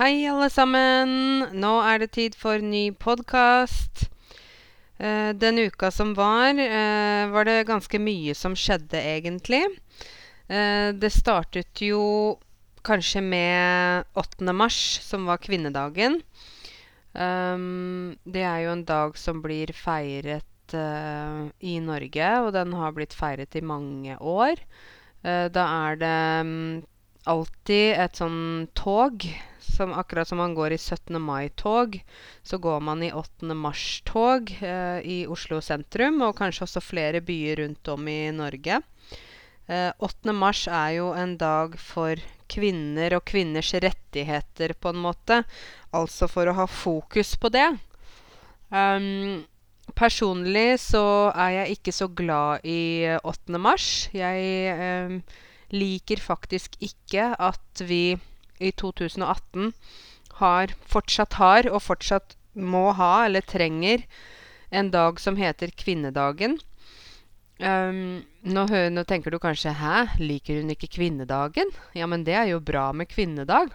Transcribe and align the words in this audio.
Hei, 0.00 0.24
alle 0.24 0.46
sammen. 0.48 1.10
Nå 1.60 1.70
er 1.84 1.98
det 2.00 2.14
tid 2.14 2.36
for 2.40 2.62
ny 2.64 2.86
podkast. 2.96 4.06
Eh, 4.96 5.34
den 5.36 5.58
uka 5.60 5.90
som 5.92 6.14
var, 6.16 6.56
eh, 6.56 7.28
var 7.28 7.44
det 7.44 7.66
ganske 7.68 8.00
mye 8.00 8.32
som 8.34 8.54
skjedde, 8.56 8.96
egentlig. 8.96 9.60
Eh, 10.48 10.92
det 10.96 11.10
startet 11.12 11.82
jo 11.84 12.38
kanskje 12.82 13.20
med 13.20 14.06
8. 14.16 14.54
mars, 14.54 14.78
som 15.04 15.26
var 15.26 15.36
kvinnedagen. 15.36 16.22
Um, 17.12 18.16
det 18.24 18.40
er 18.40 18.64
jo 18.64 18.72
en 18.72 18.84
dag 18.84 19.18
som 19.18 19.42
blir 19.42 19.68
feiret 19.76 20.72
uh, 20.72 21.52
i 21.60 21.76
Norge, 21.78 22.40
og 22.40 22.54
den 22.54 22.72
har 22.72 22.96
blitt 22.96 23.12
feiret 23.12 23.54
i 23.54 23.60
mange 23.60 24.16
år. 24.16 24.56
Uh, 25.20 25.52
da 25.52 25.68
er 25.90 26.00
det 26.00 26.40
um, 26.40 26.82
alltid 27.26 28.00
et 28.00 28.16
sånn 28.16 28.66
tog 28.72 29.28
som 29.70 29.94
akkurat 29.96 30.28
som 30.28 30.40
man 30.42 30.54
går 30.54 30.74
i 30.74 30.78
17. 30.78 31.16
mai-tog, 31.22 32.00
så 32.42 32.58
går 32.58 32.80
man 32.84 33.02
i 33.06 33.12
8. 33.12 33.54
mars-tog 33.54 34.52
eh, 34.60 35.00
i 35.04 35.18
Oslo 35.30 35.60
sentrum, 35.64 36.20
og 36.26 36.36
kanskje 36.40 36.66
også 36.66 36.82
flere 36.84 37.22
byer 37.24 37.64
rundt 37.64 37.92
om 37.94 38.08
i 38.08 38.22
Norge. 38.34 38.82
8. 39.70 40.32
mars 40.34 40.64
er 40.66 40.96
jo 40.96 41.12
en 41.14 41.36
dag 41.38 41.76
for 41.78 42.18
kvinner 42.50 43.14
og 43.14 43.22
kvinners 43.30 43.70
rettigheter, 43.70 44.74
på 44.74 44.90
en 44.90 44.98
måte. 45.04 45.44
Altså 45.94 46.26
for 46.30 46.50
å 46.50 46.56
ha 46.58 46.66
fokus 46.66 47.36
på 47.38 47.52
det. 47.54 47.68
Um, 48.70 49.44
personlig 49.98 50.78
så 50.82 51.04
er 51.34 51.54
jeg 51.60 51.78
ikke 51.78 51.94
så 51.94 52.08
glad 52.10 52.66
i 52.66 53.10
8. 53.22 53.58
mars. 53.62 54.08
Jeg 54.14 54.74
um, 55.10 55.20
liker 55.74 56.22
faktisk 56.22 56.76
ikke 56.82 57.32
at 57.38 57.84
vi 57.86 58.18
i 58.60 58.72
2018 58.72 59.72
har, 60.40 60.74
fortsatt 60.88 61.38
har, 61.40 61.68
og 61.72 61.82
fortsatt 61.84 62.36
må 62.54 62.90
ha, 62.98 63.26
eller 63.26 63.44
trenger, 63.46 64.04
en 64.70 64.90
dag 64.94 65.20
som 65.20 65.38
heter 65.38 65.72
kvinnedagen. 65.76 66.58
Um, 67.60 68.22
nå, 68.40 68.62
nå, 68.94 69.02
tenker 69.04 69.30
du 69.30 69.38
kanskje 69.38 69.74
'hæ, 69.76 70.16
liker 70.22 70.62
hun 70.62 70.72
ikke 70.72 70.88
kvinnedagen?' 70.96 71.74
Ja, 71.92 72.06
men 72.06 72.24
det 72.24 72.34
er 72.34 72.46
jo 72.54 72.60
bra 72.60 72.92
med 72.92 73.10
kvinnedag. 73.10 73.74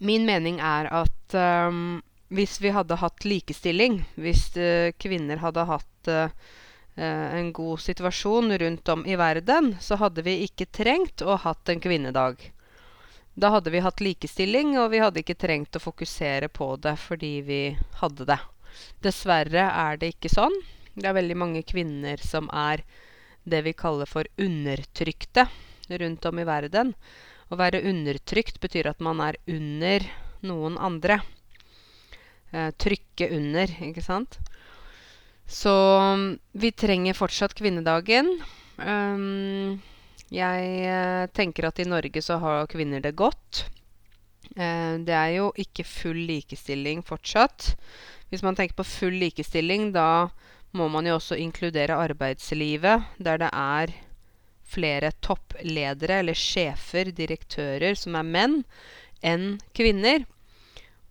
Min 0.00 0.26
mening 0.26 0.60
er 0.60 0.90
at 0.92 1.38
um, 1.38 2.02
hvis 2.28 2.60
vi 2.60 2.74
hadde 2.74 2.98
hatt 3.00 3.24
likestilling, 3.24 4.02
hvis 4.20 4.50
uh, 4.58 4.92
kvinner 5.00 5.40
hadde 5.40 5.64
hatt 5.64 6.10
uh, 6.10 6.28
en 6.96 7.52
god 7.52 7.80
situasjon 7.80 8.52
rundt 8.58 8.88
om 8.88 9.06
i 9.06 9.16
verden, 9.16 9.76
så 9.80 9.96
hadde 9.96 10.22
vi 10.22 10.44
ikke 10.44 10.68
trengt 10.70 11.22
å 11.22 11.38
hatt 11.40 11.68
en 11.68 11.80
kvinnedag. 11.80 12.53
Da 13.34 13.50
hadde 13.50 13.72
vi 13.74 13.82
hatt 13.82 14.00
likestilling, 14.00 14.76
og 14.78 14.92
vi 14.92 15.00
hadde 15.02 15.22
ikke 15.24 15.38
trengt 15.38 15.74
å 15.74 15.82
fokusere 15.82 16.48
på 16.54 16.74
det 16.78 16.94
fordi 17.02 17.34
vi 17.46 17.62
hadde 18.00 18.28
det. 18.30 18.38
Dessverre 19.02 19.66
er 19.70 19.98
det 19.98 20.14
ikke 20.14 20.30
sånn. 20.30 20.54
Det 20.94 21.08
er 21.10 21.16
veldig 21.16 21.36
mange 21.38 21.62
kvinner 21.66 22.20
som 22.22 22.46
er 22.54 22.84
det 23.44 23.64
vi 23.66 23.74
kaller 23.76 24.06
for 24.08 24.28
undertrykte 24.40 25.48
rundt 26.00 26.26
om 26.30 26.38
i 26.38 26.46
verden. 26.48 26.94
Å 27.50 27.58
være 27.58 27.82
undertrykt 27.90 28.60
betyr 28.62 28.88
at 28.88 29.02
man 29.04 29.20
er 29.20 29.38
under 29.50 30.06
noen 30.46 30.78
andre. 30.78 31.18
Eh, 32.54 32.70
trykke 32.78 33.28
under, 33.34 33.70
ikke 33.90 34.04
sant? 34.04 34.38
Så 35.50 35.74
vi 36.54 36.70
trenger 36.72 37.18
fortsatt 37.18 37.56
kvinnedagen. 37.58 38.30
Um, 38.78 39.82
jeg 40.34 40.70
uh, 40.90 41.30
tenker 41.36 41.68
at 41.68 41.78
i 41.78 41.86
Norge 41.88 42.22
så 42.24 42.40
har 42.42 42.68
kvinner 42.70 43.02
det 43.04 43.14
godt. 43.18 43.64
Uh, 44.54 45.00
det 45.06 45.14
er 45.14 45.36
jo 45.38 45.52
ikke 45.60 45.86
full 45.86 46.24
likestilling 46.28 47.04
fortsatt. 47.06 47.74
Hvis 48.30 48.42
man 48.42 48.58
tenker 48.58 48.76
på 48.78 48.86
full 48.88 49.14
likestilling, 49.22 49.92
da 49.94 50.28
må 50.74 50.88
man 50.90 51.06
jo 51.06 51.16
også 51.20 51.38
inkludere 51.38 52.00
arbeidslivet, 52.02 53.06
der 53.22 53.38
det 53.38 53.50
er 53.52 53.94
flere 54.74 55.12
toppledere 55.22 56.18
eller 56.22 56.34
sjefer, 56.34 57.12
direktører, 57.14 57.94
som 57.94 58.16
er 58.18 58.26
menn, 58.26 58.56
enn 59.22 59.60
kvinner. 59.76 60.24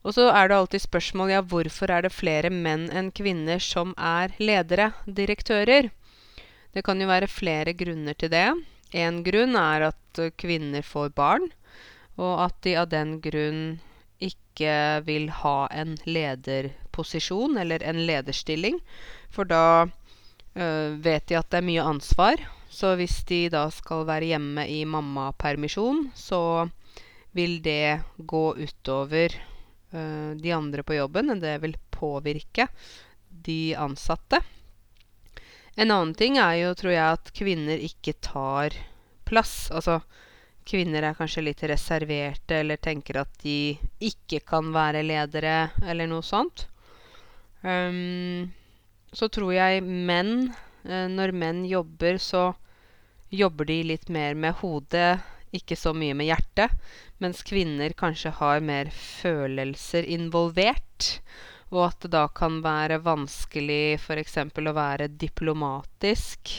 Og 0.03 0.18
så 0.18 0.28
er 0.36 0.50
det 0.50 0.58
alltid 0.58 0.84
spørsmål 0.84 1.31
ja, 1.31 1.42
hvorfor 1.48 1.92
er 1.96 2.03
det 2.03 2.12
flere 2.12 2.52
menn 2.52 2.90
enn 2.92 3.14
kvinner 3.16 3.62
som 3.64 3.94
er 3.96 4.36
ledere, 4.44 4.92
direktører? 5.08 5.94
Det 6.74 6.84
kan 6.84 7.00
jo 7.00 7.08
være 7.08 7.31
flere 7.31 7.75
grunner 7.78 8.18
til 8.19 8.34
det. 8.34 8.48
En 8.94 9.24
grunn 9.26 9.58
er 9.58 9.90
at 9.90 10.22
kvinner 10.38 10.86
får 10.86 11.09
barn, 11.18 11.50
og 12.22 12.46
at 12.46 12.59
de 12.66 12.76
av 12.78 12.92
den 12.92 13.18
grunn 13.24 13.64
ikke 14.22 15.02
vil 15.08 15.30
ha 15.42 15.66
en 15.74 15.96
lederposisjon 16.06 17.58
eller 17.58 17.84
en 17.84 18.04
lederstilling. 18.08 18.78
For 19.34 19.50
da 19.50 19.64
øh, 19.84 21.00
vet 21.04 21.28
de 21.30 21.40
at 21.40 21.50
det 21.50 21.59
er 21.59 21.70
mye 21.72 21.88
ansvar, 21.94 22.44
så 22.74 22.94
hvis 23.00 23.22
de 23.30 23.48
da 23.54 23.66
skal 23.74 24.06
være 24.09 24.31
hjemme 24.34 24.68
i 24.70 24.84
mammapermisjon, 24.86 26.08
så 26.16 26.70
vil 27.34 27.60
det 27.66 28.04
gå 28.18 28.46
utover 28.62 29.34
øh, 29.94 30.31
de 30.38 30.54
andre 30.54 30.86
på 30.86 30.98
jobben. 31.02 31.34
Det 31.42 31.58
vil 31.66 31.78
påvirke 31.92 32.70
de 33.30 33.74
ansatte. 33.78 34.42
En 35.76 35.90
annen 35.90 36.14
ting 36.14 36.38
er 36.38 36.60
jo, 36.60 36.74
tror 36.78 36.94
jeg, 36.94 37.18
at 37.18 37.32
kvinner 37.34 37.82
ikke 37.82 38.14
tar 38.22 38.76
plass. 39.26 39.72
Altså 39.74 40.02
kvinner 40.68 41.04
er 41.04 41.18
kanskje 41.18 41.44
litt 41.48 41.64
reserverte 41.68 42.60
eller 42.62 42.80
tenker 42.82 43.24
at 43.24 43.32
de 43.44 43.76
ikke 44.04 44.44
kan 44.48 44.70
være 44.76 45.04
ledere, 45.06 45.72
eller 45.84 46.10
noe 46.10 46.24
sånt. 46.26 46.68
Um, 47.64 48.52
så 49.14 49.30
tror 49.32 49.54
jeg 49.56 49.84
menn, 49.84 50.52
uh, 50.86 51.08
når 51.12 51.34
menn 51.36 51.64
jobber, 51.68 52.20
så 52.22 52.52
jobber 53.34 53.66
de 53.66 53.80
litt 53.94 54.12
mer 54.14 54.38
med 54.38 54.60
hodet, 54.62 55.18
ikke 55.54 55.78
så 55.78 55.94
mye 55.96 56.16
med 56.18 56.30
hjertet. 56.30 56.74
Mens 57.22 57.44
kvinner 57.46 57.94
kanskje 57.98 58.34
har 58.40 58.62
mer 58.66 58.90
følelser 58.94 60.06
involvert. 60.06 61.18
Og 61.74 61.88
at 61.88 62.06
det 62.06 62.14
da 62.14 62.28
kan 62.30 62.62
være 62.64 63.02
vanskelig 63.02 63.98
f.eks. 63.98 64.38
å 64.46 64.76
være 64.78 65.10
diplomatisk 65.10 66.54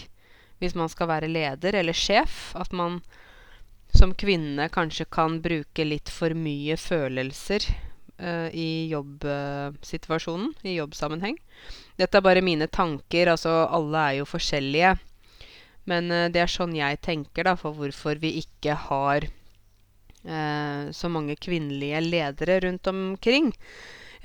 hvis 0.63 0.75
man 0.79 0.91
skal 0.91 1.11
være 1.11 1.31
leder 1.31 1.77
eller 1.79 1.97
sjef. 1.97 2.53
At 2.59 2.73
man 2.75 3.01
som 3.95 4.15
kvinne 4.19 4.69
kanskje 4.75 5.07
kan 5.13 5.39
bruke 5.45 5.87
litt 5.87 6.11
for 6.11 6.35
mye 6.35 6.77
følelser 6.81 7.67
uh, 8.19 8.51
i 8.51 8.91
jobbsituasjonen, 8.91 10.51
i 10.67 10.77
jobbsammenheng. 10.81 11.39
Dette 12.01 12.19
er 12.19 12.27
bare 12.27 12.43
mine 12.45 12.67
tanker. 12.67 13.31
Altså, 13.31 13.53
alle 13.71 14.03
er 14.09 14.21
jo 14.21 14.29
forskjellige. 14.29 14.97
Men 15.91 16.11
uh, 16.11 16.27
det 16.33 16.43
er 16.43 16.51
sånn 16.51 16.75
jeg 16.77 17.03
tenker, 17.05 17.47
da, 17.47 17.57
for 17.61 17.77
hvorfor 17.79 18.19
vi 18.23 18.35
ikke 18.43 18.75
har 18.89 19.29
uh, 19.29 20.91
så 20.91 21.13
mange 21.13 21.39
kvinnelige 21.39 22.03
ledere 22.09 22.65
rundt 22.67 22.91
omkring. 22.91 23.53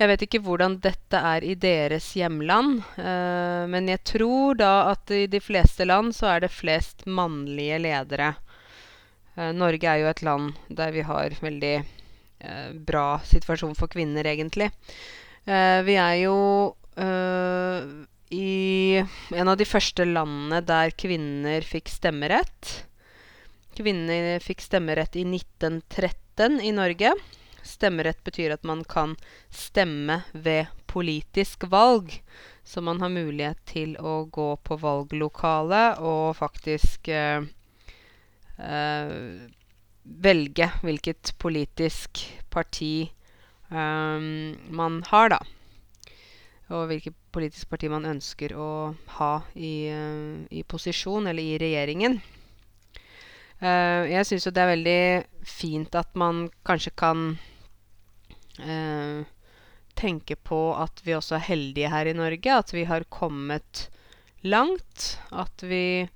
Jeg 0.00 0.08
vet 0.08 0.22
ikke 0.24 0.40
hvordan 0.40 0.78
dette 0.80 1.18
er 1.28 1.44
i 1.44 1.54
deres 1.60 2.06
hjemland, 2.16 2.78
uh, 2.96 3.68
men 3.68 3.90
jeg 3.90 4.00
tror 4.14 4.56
da 4.56 4.72
at 4.94 5.12
i 5.12 5.26
de 5.28 5.42
fleste 5.44 5.84
land 5.84 6.14
så 6.16 6.30
er 6.34 6.46
det 6.46 6.54
flest 6.54 7.04
mannlige 7.04 7.82
ledere. 7.84 8.34
Norge 9.54 9.86
er 9.86 10.00
jo 10.02 10.08
et 10.10 10.20
land 10.26 10.56
der 10.68 10.90
vi 10.92 11.04
har 11.06 11.32
veldig 11.40 11.74
bra 12.84 13.20
situasjon 13.24 13.76
for 13.78 13.88
kvinner, 13.88 14.26
egentlig. 14.26 14.66
vi 15.46 15.94
er 15.96 16.16
jo 16.20 16.34
i 18.30 19.00
en 19.00 19.48
av 19.50 19.56
de 19.56 19.66
første 19.66 20.04
landene 20.04 20.60
der 20.66 20.92
kvinner 20.92 21.64
fikk 21.66 21.88
stemmerett. 21.90 22.72
Kvinner 23.78 24.42
fikk 24.44 24.62
stemmerett 24.62 25.16
i 25.18 25.24
1913 25.26 26.60
i 26.62 26.74
Norge. 26.74 27.14
Stemmerett 27.70 28.22
betyr 28.26 28.56
at 28.56 28.66
man 28.66 28.82
kan 28.84 29.14
stemme 29.54 30.22
ved 30.32 30.72
politisk 30.90 31.68
valg. 31.70 32.16
Så 32.66 32.82
man 32.84 33.00
har 33.02 33.12
mulighet 33.14 33.62
til 33.70 33.94
å 33.96 34.24
gå 34.30 34.50
på 34.66 34.76
valglokalet 34.82 36.02
og 36.02 36.36
faktisk 36.38 37.08
eh, 37.08 37.46
eh, 38.58 39.14
velge 40.04 40.68
hvilket 40.82 41.32
politisk 41.38 42.26
parti 42.50 42.94
eh, 43.06 44.28
man 44.82 45.00
har, 45.08 45.34
da 45.38 45.40
og 46.70 46.86
hvilket 46.90 47.16
politisk 47.34 47.70
parti 47.70 47.90
man 47.90 48.06
ønsker 48.06 48.54
å 48.54 48.94
ha 49.16 49.32
i, 49.58 49.90
uh, 49.90 50.46
i 50.54 50.62
posisjon, 50.62 51.26
eller 51.30 51.42
i 51.42 51.58
regjeringen. 51.60 52.20
Uh, 53.60 54.06
jeg 54.08 54.28
syns 54.28 54.46
jo 54.46 54.54
det 54.54 54.62
er 54.62 54.72
veldig 54.72 55.00
fint 55.44 55.98
at 55.98 56.14
man 56.18 56.46
kanskje 56.66 56.94
kan 56.96 57.24
tenke 60.00 60.36
på 60.36 60.60
at 60.78 61.02
vi 61.04 61.14
også 61.16 61.36
er 61.36 61.46
heldige 61.48 61.90
her 61.92 62.08
i 62.08 62.16
Norge. 62.16 62.56
At 62.56 62.72
vi 62.74 62.86
har 62.88 63.06
kommet 63.12 63.88
langt. 64.40 65.18
At 65.30 65.62
vi 65.62 66.08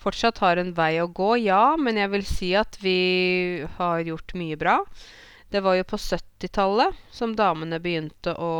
fortsatt 0.00 0.38
har 0.44 0.60
en 0.60 0.72
vei 0.76 0.96
å 1.02 1.10
gå, 1.10 1.34
ja. 1.44 1.76
Men 1.80 2.00
jeg 2.00 2.12
vil 2.14 2.26
si 2.28 2.52
at 2.58 2.78
vi 2.82 3.66
har 3.78 4.04
gjort 4.06 4.36
mye 4.38 4.58
bra. 4.60 4.78
Det 5.50 5.62
var 5.62 5.76
jo 5.78 5.86
på 5.86 5.98
70-tallet 6.00 6.96
som 7.14 7.36
damene 7.38 7.80
begynte 7.82 8.34
å 8.34 8.54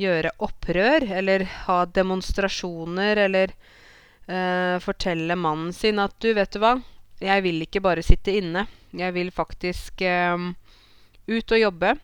gjøre 0.00 0.32
opprør, 0.42 1.04
eller 1.20 1.44
ha 1.66 1.84
demonstrasjoner, 1.86 3.20
eller 3.26 3.52
eh, 4.26 4.76
fortelle 4.82 5.36
mannen 5.36 5.74
sin 5.76 6.00
at 6.02 6.16
du, 6.18 6.32
vet 6.34 6.52
du 6.54 6.60
hva, 6.62 6.78
jeg 7.20 7.44
vil 7.44 7.60
ikke 7.66 7.82
bare 7.84 8.04
sitte 8.04 8.32
inne. 8.40 8.64
Jeg 8.96 9.14
vil 9.14 9.30
faktisk 9.34 10.02
eh, 10.02 10.46
ut 11.30 11.54
og 11.54 11.62
jobbe. 11.62 11.94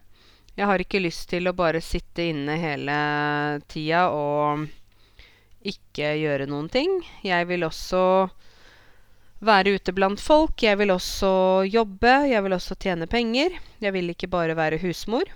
Jeg 0.57 0.69
har 0.71 0.81
ikke 0.81 1.03
lyst 1.05 1.29
til 1.29 1.49
å 1.51 1.57
bare 1.57 1.83
sitte 1.85 2.31
inne 2.31 2.57
hele 2.57 2.97
tida 3.69 4.07
og 4.09 4.65
ikke 5.67 6.15
gjøre 6.17 6.47
noen 6.49 6.71
ting. 6.73 6.95
Jeg 7.27 7.49
vil 7.51 7.67
også 7.67 8.01
være 9.45 9.77
ute 9.77 9.93
blant 9.93 10.23
folk. 10.23 10.57
Jeg 10.63 10.79
vil 10.81 10.95
også 10.95 11.31
jobbe. 11.69 12.15
Jeg 12.31 12.45
vil 12.47 12.57
også 12.57 12.77
tjene 12.81 13.09
penger. 13.11 13.59
Jeg 13.85 13.93
vil 13.93 14.15
ikke 14.15 14.31
bare 14.33 14.57
være 14.57 14.81
husmor. 14.81 15.29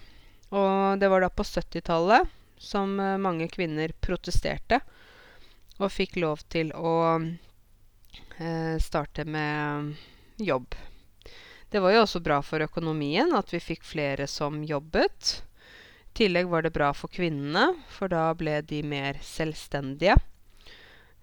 Og 0.50 1.00
det 1.02 1.10
var 1.12 1.20
da 1.22 1.28
på 1.28 1.44
70-tallet 1.46 2.30
som 2.60 2.96
eh, 3.00 3.18
mange 3.20 3.48
kvinner 3.52 3.92
protesterte 4.02 4.80
og 5.80 5.92
fikk 5.94 6.18
lov 6.20 6.42
til 6.52 6.72
å 6.76 6.94
eh, 7.20 8.76
starte 8.82 9.24
med 9.24 9.94
jobb. 10.40 10.74
Det 11.70 11.78
var 11.78 11.94
jo 11.94 12.02
også 12.02 12.18
bra 12.22 12.40
for 12.42 12.62
økonomien 12.64 13.30
at 13.38 13.52
vi 13.54 13.60
fikk 13.62 13.84
flere 13.86 14.26
som 14.26 14.58
jobbet. 14.66 15.36
I 16.10 16.16
tillegg 16.18 16.48
var 16.50 16.66
det 16.66 16.72
bra 16.74 16.90
for 16.96 17.12
kvinnene, 17.14 17.68
for 17.94 18.10
da 18.10 18.24
ble 18.34 18.56
de 18.66 18.80
mer 18.82 19.20
selvstendige. 19.22 20.16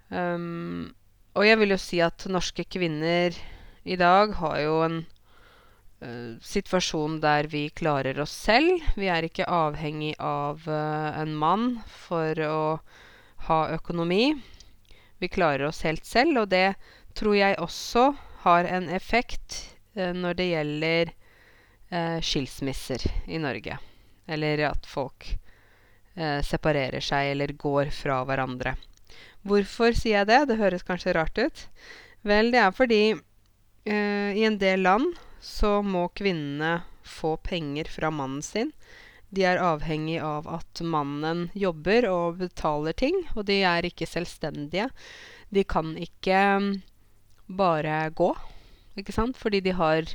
Um, 0.08 0.96
og 1.36 1.44
jeg 1.44 1.60
vil 1.60 1.76
jo 1.76 1.80
si 1.82 2.00
at 2.00 2.24
norske 2.32 2.64
kvinner 2.64 3.36
i 3.84 4.00
dag 4.00 4.32
har 4.40 4.58
jo 4.64 4.80
en 4.86 4.98
uh, 5.04 6.40
situasjon 6.40 7.20
der 7.20 7.52
vi 7.52 7.68
klarer 7.76 8.24
oss 8.24 8.32
selv. 8.48 8.80
Vi 8.96 9.12
er 9.12 9.28
ikke 9.28 9.52
avhengig 9.52 10.16
av 10.24 10.64
uh, 10.64 11.12
en 11.20 11.36
mann 11.36 11.74
for 12.08 12.40
å 12.48 12.60
ha 13.52 13.62
økonomi. 13.76 14.32
Vi 15.20 15.28
klarer 15.28 15.68
oss 15.68 15.84
helt 15.84 16.08
selv, 16.08 16.46
og 16.46 16.54
det 16.56 16.78
tror 17.20 17.36
jeg 17.36 17.60
også 17.60 18.14
har 18.48 18.70
en 18.72 18.88
effekt 18.88 19.77
når 19.98 20.38
det 20.38 20.46
gjelder 20.52 21.12
skilsmisser 22.22 23.02
i 23.26 23.40
Norge. 23.42 23.78
Eller 24.30 24.62
at 24.70 24.86
folk 24.86 25.30
separerer 26.46 27.02
seg 27.02 27.32
eller 27.32 27.54
går 27.58 27.90
fra 27.96 28.20
hverandre. 28.28 28.76
Hvorfor 29.48 29.96
sier 29.96 30.22
jeg 30.22 30.30
det? 30.30 30.40
Det 30.50 30.60
høres 30.60 30.86
kanskje 30.88 31.16
rart 31.16 31.40
ut. 31.40 31.64
Vel, 32.28 32.52
det 32.52 32.60
er 32.60 32.74
fordi 32.76 33.02
eh, 33.14 34.32
i 34.36 34.44
en 34.48 34.58
del 34.60 34.84
land 34.84 35.14
så 35.44 35.80
må 35.86 36.08
kvinnene 36.18 36.82
få 37.08 37.38
penger 37.46 37.88
fra 37.92 38.12
mannen 38.12 38.44
sin. 38.44 38.74
De 39.30 39.44
er 39.48 39.62
avhengig 39.62 40.20
av 40.24 40.48
at 40.52 40.82
mannen 40.84 41.48
jobber 41.56 42.08
og 42.10 42.42
betaler 42.42 42.96
ting, 42.96 43.16
og 43.36 43.48
de 43.48 43.62
er 43.68 43.88
ikke 43.88 44.08
selvstendige. 44.08 44.90
De 45.52 45.64
kan 45.68 45.94
ikke 46.00 46.44
mm, 46.64 46.70
bare 47.60 48.08
gå, 48.16 48.34
ikke 49.02 49.16
sant, 49.16 49.38
fordi 49.38 49.62
de 49.66 49.76
har 49.78 50.10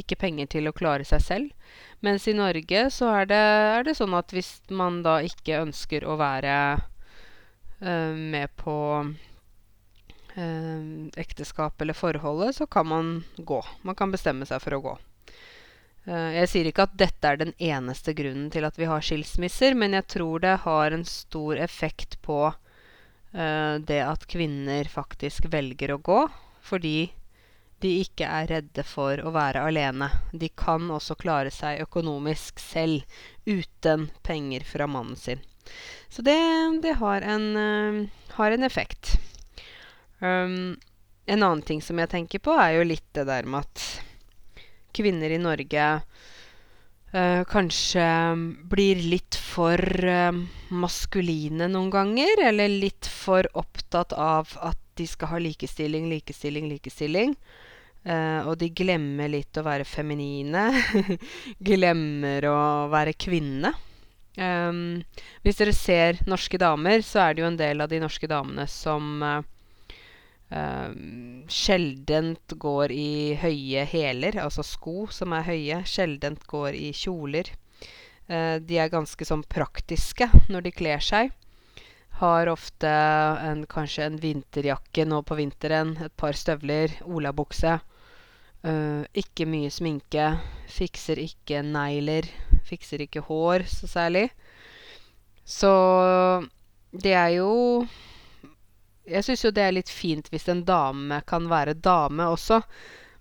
ikke 0.00 0.18
penger 0.18 0.48
til 0.56 0.68
å 0.68 0.74
klare 0.74 1.06
seg 1.06 1.22
selv. 1.22 1.74
Mens 2.04 2.26
i 2.28 2.34
Norge 2.36 2.88
så 2.92 3.10
er 3.20 3.30
det, 3.30 3.44
er 3.78 3.86
det 3.86 3.96
sånn 3.98 4.16
at 4.18 4.34
hvis 4.34 4.56
man 4.74 5.02
da 5.06 5.20
ikke 5.24 5.62
ønsker 5.62 6.06
å 6.06 6.18
være 6.20 6.56
uh, 6.74 8.12
med 8.14 8.50
på 8.60 8.76
uh, 9.04 10.82
ekteskap 11.20 11.80
eller 11.80 11.96
forholdet, 11.96 12.58
så 12.58 12.66
kan 12.66 12.90
man 12.90 13.14
gå. 13.38 13.62
Man 13.86 13.98
kan 13.98 14.14
bestemme 14.14 14.48
seg 14.48 14.62
for 14.64 14.78
å 14.78 14.82
gå. 14.88 14.98
Uh, 16.04 16.30
jeg 16.40 16.50
sier 16.50 16.68
ikke 16.68 16.88
at 16.88 16.98
dette 17.00 17.30
er 17.30 17.40
den 17.40 17.54
eneste 17.62 18.16
grunnen 18.16 18.50
til 18.52 18.66
at 18.66 18.78
vi 18.80 18.90
har 18.90 19.04
skilsmisser, 19.04 19.78
men 19.78 19.96
jeg 19.96 20.10
tror 20.18 20.42
det 20.44 20.58
har 20.66 20.92
en 20.92 21.06
stor 21.08 21.60
effekt 21.60 22.20
på 22.24 22.42
det 23.34 23.96
at 23.98 24.28
kvinner 24.30 24.86
faktisk 24.86 25.48
velger 25.50 25.90
å 25.90 25.96
gå, 26.06 26.20
fordi 26.62 27.08
de 27.84 27.92
ikke 28.00 28.26
er 28.26 28.48
redde 28.48 28.84
for 28.88 29.20
å 29.20 29.32
være 29.34 29.62
alene. 29.68 30.08
De 30.32 30.48
kan 30.48 30.88
også 30.92 31.16
klare 31.20 31.52
seg 31.52 31.82
økonomisk 31.84 32.62
selv 32.62 33.04
uten 33.44 34.08
penger 34.24 34.64
fra 34.64 34.88
mannen 34.88 35.18
sin. 35.20 35.42
Så 36.08 36.22
det, 36.24 36.38
det 36.84 36.96
har, 37.00 37.24
en, 37.26 37.46
uh, 37.56 38.32
har, 38.38 38.54
en, 38.54 38.64
effekt. 38.64 39.16
Um, 40.20 40.76
en 41.26 41.42
annen 41.42 41.64
ting 41.66 41.82
som 41.82 41.98
jeg 42.00 42.12
tenker 42.12 42.42
på, 42.44 42.54
er 42.56 42.78
jo 42.78 42.88
litt 42.88 43.06
det 43.16 43.26
der 43.28 43.48
med 43.48 43.64
at 43.64 43.84
kvinner 44.94 45.32
i 45.34 45.40
Norge 45.42 45.88
uh, 45.98 47.42
kanskje 47.50 48.06
blir 48.70 49.02
litt 49.02 49.36
for 49.40 49.80
uh, 50.06 50.30
maskuline 50.70 51.68
noen 51.72 51.92
ganger. 51.92 52.46
Eller 52.52 52.72
litt 52.72 53.10
for 53.10 53.48
opptatt 53.52 54.14
av 54.16 54.56
at 54.62 54.80
de 54.94 55.08
skal 55.10 55.32
ha 55.34 55.42
likestilling, 55.42 56.08
likestilling, 56.12 56.70
likestilling. 56.70 57.34
Uh, 58.04 58.44
og 58.50 58.58
de 58.60 58.68
glemmer 58.76 59.30
litt 59.32 59.56
å 59.56 59.64
være 59.64 59.86
feminine. 59.88 60.68
glemmer 61.70 62.44
å 62.50 62.60
være 62.92 63.16
kvinne. 63.16 63.72
Um, 64.34 65.04
hvis 65.44 65.60
dere 65.60 65.72
ser 65.76 66.18
norske 66.26 66.58
damer, 66.58 67.04
så 67.06 67.22
er 67.22 67.34
det 67.34 67.44
jo 67.44 67.50
en 67.52 67.58
del 67.58 67.84
av 67.84 67.90
de 67.92 68.00
norske 68.02 68.26
damene 68.26 68.66
som 68.70 69.22
uh, 69.22 69.44
uh, 70.50 70.90
sjeldent 71.46 72.56
går 72.58 72.94
i 72.94 73.12
høye 73.38 73.84
hæler, 73.86 74.40
altså 74.42 74.66
sko 74.66 75.06
som 75.14 75.36
er 75.38 75.46
høye. 75.46 75.80
Sjeldent 75.86 76.42
går 76.50 76.74
i 76.74 76.90
kjoler. 76.96 77.52
Uh, 78.26 78.58
de 78.58 78.80
er 78.82 78.90
ganske 78.90 79.28
sånn 79.28 79.46
praktiske 79.46 80.28
når 80.50 80.66
de 80.66 80.74
kler 80.74 81.04
seg. 81.04 81.30
Har 82.18 82.50
ofte 82.50 82.90
en, 82.90 83.64
kanskje 83.70 84.06
en 84.06 84.18
vinterjakke 84.22 85.06
nå 85.06 85.22
på 85.26 85.38
vinteren, 85.38 85.96
et 86.02 86.14
par 86.18 86.34
støvler, 86.38 86.94
olabukse. 87.06 87.78
Ikke 88.64 89.44
mye 89.50 89.68
sminke. 89.68 90.30
Fikser 90.72 91.20
ikke 91.20 91.60
negler. 91.66 92.24
Fikser 92.64 93.04
ikke 93.04 93.20
hår 93.26 93.66
så 93.68 93.88
særlig. 93.90 94.28
Så 95.44 95.70
det 96.90 97.12
er 97.12 97.28
jo 97.36 97.86
Jeg 99.04 99.24
syns 99.26 99.44
jo 99.44 99.50
det 99.52 99.64
er 99.66 99.74
litt 99.76 99.90
fint 99.92 100.30
hvis 100.32 100.48
en 100.48 100.62
dame 100.64 101.20
kan 101.28 101.50
være 101.50 101.76
dame 101.76 102.24
også. 102.32 102.62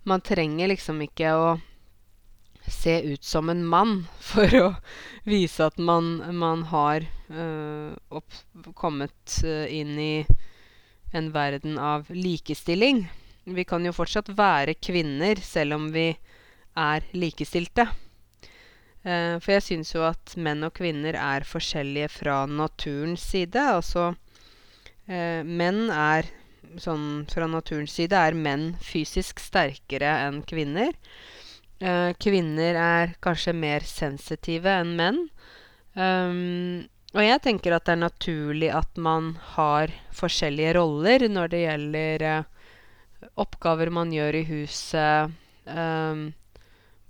Man 0.07 0.23
trenger 0.23 0.71
liksom 0.71 1.01
ikke 1.03 1.33
å 1.35 1.47
se 2.71 3.01
ut 3.03 3.23
som 3.23 3.49
en 3.51 3.65
mann 3.67 4.05
for 4.31 4.55
å 4.55 4.69
vise 5.27 5.65
at 5.65 5.75
man, 5.77 6.21
man 6.31 6.63
har 6.71 7.03
uh, 7.31 7.91
opp, 8.07 8.31
kommet 8.79 9.41
uh, 9.43 9.67
inn 9.67 9.99
i 9.99 10.25
en 11.11 11.29
verden 11.35 11.75
av 11.77 12.07
likestilling. 12.09 13.03
Vi 13.43 13.65
kan 13.67 13.83
jo 13.85 13.91
fortsatt 13.95 14.31
være 14.37 14.77
kvinner 14.79 15.39
selv 15.43 15.75
om 15.77 15.89
vi 15.93 16.11
er 16.79 17.05
likestilte. 17.15 17.87
Uh, 19.03 19.35
for 19.43 19.57
jeg 19.57 19.65
syns 19.65 19.91
jo 19.91 20.05
at 20.07 20.35
menn 20.39 20.63
og 20.63 20.71
kvinner 20.77 21.17
er 21.19 21.43
forskjellige 21.47 22.07
fra 22.21 22.43
naturens 22.47 23.25
side. 23.33 23.59
Altså 23.59 24.13
uh, 24.13 25.41
menn 25.43 25.89
er 25.91 26.29
sånn 26.79 27.25
fra 27.29 27.47
naturens 27.51 27.93
side 27.99 28.15
er 28.17 28.37
menn 28.37 28.71
fysisk 28.81 29.43
sterkere 29.43 30.15
enn 30.23 30.39
kvinner. 30.47 30.95
Uh, 31.83 32.15
kvinner 32.15 32.79
er 32.79 33.13
kanskje 33.23 33.55
mer 33.57 33.83
sensitive 33.83 34.71
enn 34.71 34.95
menn. 34.95 35.21
Um, 35.99 36.87
og 37.13 37.21
jeg 37.21 37.43
tenker 37.43 37.75
at 37.75 37.85
det 37.85 37.93
er 37.93 38.05
naturlig 38.07 38.71
at 38.73 38.95
man 38.97 39.33
har 39.53 39.91
forskjellige 40.15 40.77
roller 40.79 41.27
når 41.29 41.51
det 41.51 41.59
gjelder 41.67 42.25
oppgaver 43.39 43.91
man 43.93 44.13
gjør 44.13 44.37
i 44.39 44.45
huset, 44.47 45.33
um, 45.65 46.25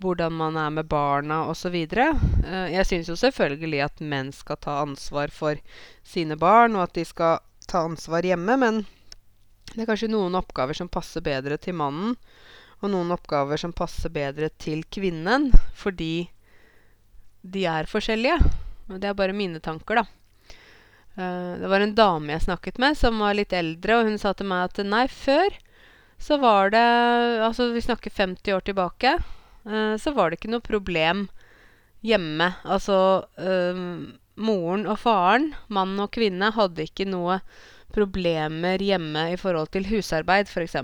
hvordan 0.04 0.36
man 0.36 0.58
er 0.60 0.74
med 0.76 0.90
barna 0.92 1.44
osv. 1.52 1.76
Uh, 1.76 2.68
jeg 2.74 2.88
syns 2.90 3.12
jo 3.12 3.18
selvfølgelig 3.20 3.84
at 3.86 4.04
menn 4.04 4.34
skal 4.36 4.60
ta 4.62 4.82
ansvar 4.84 5.34
for 5.34 5.60
sine 6.04 6.38
barn, 6.40 6.78
og 6.78 6.88
at 6.88 6.98
de 6.98 7.06
skal 7.08 7.42
ta 7.70 7.86
ansvar 7.88 8.26
hjemme, 8.28 8.58
men 8.60 8.84
det 9.74 9.84
er 9.84 9.90
kanskje 9.90 10.12
noen 10.12 10.36
oppgaver 10.38 10.78
som 10.78 10.92
passer 10.92 11.24
bedre 11.26 11.58
til 11.62 11.78
mannen, 11.80 12.18
og 12.84 12.92
noen 12.92 13.14
oppgaver 13.16 13.58
som 13.62 13.74
passer 13.74 14.12
bedre 14.14 14.52
til 14.60 14.84
kvinnen, 14.92 15.52
fordi 15.74 16.28
de 17.44 17.64
er 17.68 17.88
forskjellige. 17.90 18.38
Det 19.00 19.08
er 19.08 19.16
bare 19.18 19.36
mine 19.36 19.64
tanker, 19.64 20.04
da. 20.04 20.06
Uh, 21.14 21.60
det 21.62 21.70
var 21.70 21.84
en 21.86 21.96
dame 21.96 22.34
jeg 22.36 22.48
snakket 22.48 22.80
med, 22.82 22.98
som 23.00 23.22
var 23.24 23.38
litt 23.38 23.54
eldre, 23.56 24.00
og 24.00 24.10
hun 24.10 24.20
sa 24.20 24.34
til 24.36 24.50
meg 24.50 24.68
at 24.68 24.84
nei, 24.88 25.06
før 25.08 25.56
så 26.24 26.40
var 26.40 26.72
det 26.72 26.84
Altså, 27.44 27.72
vi 27.76 27.84
snakker 27.84 28.12
50 28.16 28.56
år 28.56 28.64
tilbake. 28.70 29.18
Uh, 29.68 29.96
så 30.00 30.14
var 30.16 30.30
det 30.30 30.40
ikke 30.40 30.54
noe 30.54 30.64
problem 30.64 31.28
hjemme. 32.04 32.54
Altså 32.64 32.98
uh, 33.40 33.86
Moren 34.34 34.88
og 34.90 34.98
faren, 35.00 35.52
mann 35.68 36.00
og 36.02 36.12
kvinne, 36.16 36.50
hadde 36.56 36.88
ikke 36.88 37.06
noe 37.06 37.40
problemer 37.94 38.82
hjemme 38.82 39.28
i 39.34 39.38
forhold 39.38 39.70
til 39.76 39.86
husarbeid, 39.92 40.50
f.eks. 40.50 40.80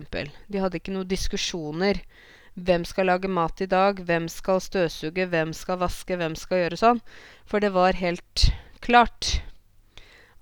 De 0.48 0.62
hadde 0.62 0.78
ikke 0.78 0.94
noen 0.94 1.10
diskusjoner 1.10 2.04
Hvem 2.60 2.84
skal 2.86 3.08
lage 3.08 3.30
mat 3.32 3.62
i 3.64 3.70
dag? 3.72 4.02
Hvem 4.04 4.26
skal 4.28 4.60
støvsuge? 4.60 5.30
Hvem 5.32 5.54
skal 5.56 5.80
vaske? 5.80 6.18
Hvem 6.20 6.36
skal 6.36 6.66
gjøre 6.66 6.80
sånn? 6.82 7.00
For 7.48 7.64
det 7.64 7.70
var 7.72 7.96
helt 7.96 8.50
klart. 8.84 9.38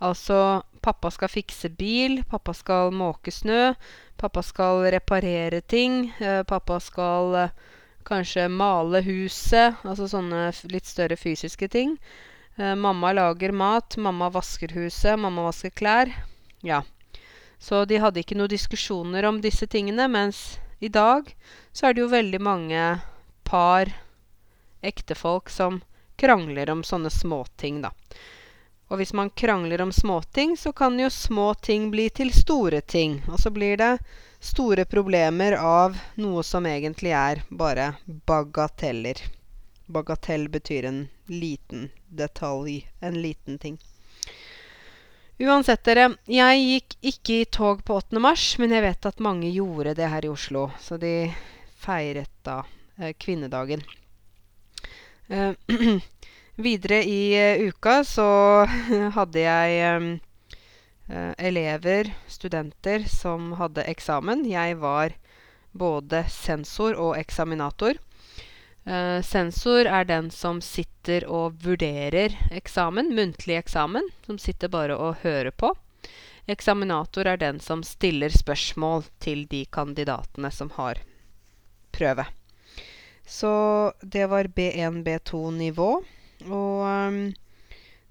Altså, 0.01 0.63
pappa 0.81 1.12
skal 1.12 1.31
fikse 1.31 1.69
bil, 1.77 2.22
pappa 2.29 2.53
skal 2.55 2.93
måke 2.96 3.31
snø, 3.34 3.74
pappa 4.17 4.43
skal 4.43 4.86
reparere 4.93 5.62
ting, 5.62 6.13
eh, 6.19 6.43
pappa 6.48 6.79
skal 6.84 7.36
eh, 7.36 7.55
kanskje 8.07 8.48
male 8.50 9.01
huset, 9.03 9.75
altså 9.84 10.07
sånne 10.07 10.50
litt 10.72 10.88
større 10.88 11.17
fysiske 11.19 11.67
ting. 11.72 11.98
Eh, 12.57 12.75
mamma 12.75 13.12
lager 13.13 13.51
mat, 13.51 13.98
mamma 13.98 14.29
vasker 14.34 14.74
huset, 14.77 15.19
mamma 15.19 15.50
vasker 15.50 15.74
klær. 15.75 16.13
Ja. 16.65 16.84
Så 17.60 17.86
de 17.86 18.00
hadde 18.01 18.22
ikke 18.22 18.38
noen 18.38 18.53
diskusjoner 18.53 19.25
om 19.27 19.41
disse 19.41 19.67
tingene, 19.67 20.07
mens 20.07 20.57
i 20.79 20.89
dag 20.93 21.29
så 21.74 21.88
er 21.88 21.93
det 21.93 22.03
jo 22.03 22.13
veldig 22.13 22.41
mange 22.41 22.81
par, 23.48 23.89
ektefolk, 24.86 25.50
som 25.50 25.81
krangler 26.17 26.69
om 26.69 26.84
sånne 26.86 27.10
småting, 27.13 27.81
da. 27.86 27.91
Og 28.88 29.01
hvis 29.01 29.13
man 29.13 29.29
krangler 29.29 29.82
om 29.82 29.91
småting, 29.91 30.56
så 30.58 30.72
kan 30.72 31.00
jo 31.00 31.10
små 31.10 31.53
ting 31.53 31.89
bli 31.91 32.10
til 32.10 32.32
store 32.34 32.82
ting. 32.82 33.20
Og 33.27 33.39
så 33.39 33.51
blir 33.51 33.77
det 33.77 33.98
store 34.39 34.86
problemer 34.86 35.58
av 35.60 35.98
noe 36.15 36.44
som 36.44 36.65
egentlig 36.65 37.12
er 37.12 37.44
bare 37.50 37.94
bagateller. 38.06 39.25
Bagatell 39.88 40.48
betyr 40.50 40.88
en 40.88 41.08
liten 41.27 41.89
detalj. 42.08 42.86
En 43.00 43.22
liten 43.22 43.60
ting. 43.60 43.77
Uansett, 45.38 45.84
dere. 45.86 46.10
Jeg 46.25 46.63
gikk 46.63 46.96
ikke 47.12 47.41
i 47.41 47.46
tog 47.46 47.84
på 47.86 48.00
8. 48.00 48.20
mars, 48.24 48.56
men 48.58 48.72
jeg 48.74 48.84
vet 48.88 49.06
at 49.06 49.20
mange 49.22 49.51
gjorde 49.53 49.94
det 50.00 50.10
her 50.10 50.25
i 50.25 50.32
Oslo. 50.32 50.70
Så 50.82 50.98
de 50.98 51.29
feiret 51.77 52.32
da 52.48 52.63
eh, 52.98 53.13
kvinnedagen. 53.13 53.84
Eh, 55.27 55.53
Videre 56.57 57.03
i 57.03 57.37
uh, 57.37 57.67
uka 57.69 58.03
så 58.03 58.29
hadde 59.17 59.43
jeg 59.43 59.97
um, 59.97 60.07
uh, 61.05 61.33
elever, 61.37 62.09
studenter, 62.27 63.05
som 63.05 63.51
hadde 63.59 63.85
eksamen. 63.85 64.41
Jeg 64.49 64.79
var 64.81 65.13
både 65.77 66.23
sensor 66.33 66.97
og 66.97 67.13
eksaminator. 67.19 68.01
Uh, 68.89 69.21
sensor 69.21 69.85
er 69.85 70.09
den 70.09 70.31
som 70.33 70.57
sitter 70.65 71.27
og 71.29 71.61
vurderer 71.61 72.33
eksamen, 72.49 73.13
muntlig 73.13 73.59
eksamen. 73.59 74.09
Som 74.25 74.41
sitter 74.41 74.73
bare 74.73 74.97
og 74.97 75.21
hører 75.21 75.53
på. 75.53 75.75
Eksaminator 76.49 77.29
er 77.29 77.37
den 77.37 77.61
som 77.61 77.85
stiller 77.85 78.33
spørsmål 78.33 79.05
til 79.21 79.45
de 79.53 79.61
kandidatene 79.69 80.49
som 80.49 80.73
har 80.81 81.05
prøve. 81.93 82.25
Så 83.27 83.53
det 84.01 84.25
var 84.31 84.49
B1, 84.57 85.03
B2-nivå. 85.05 85.91
Og 86.46 86.86
um, 86.86 87.22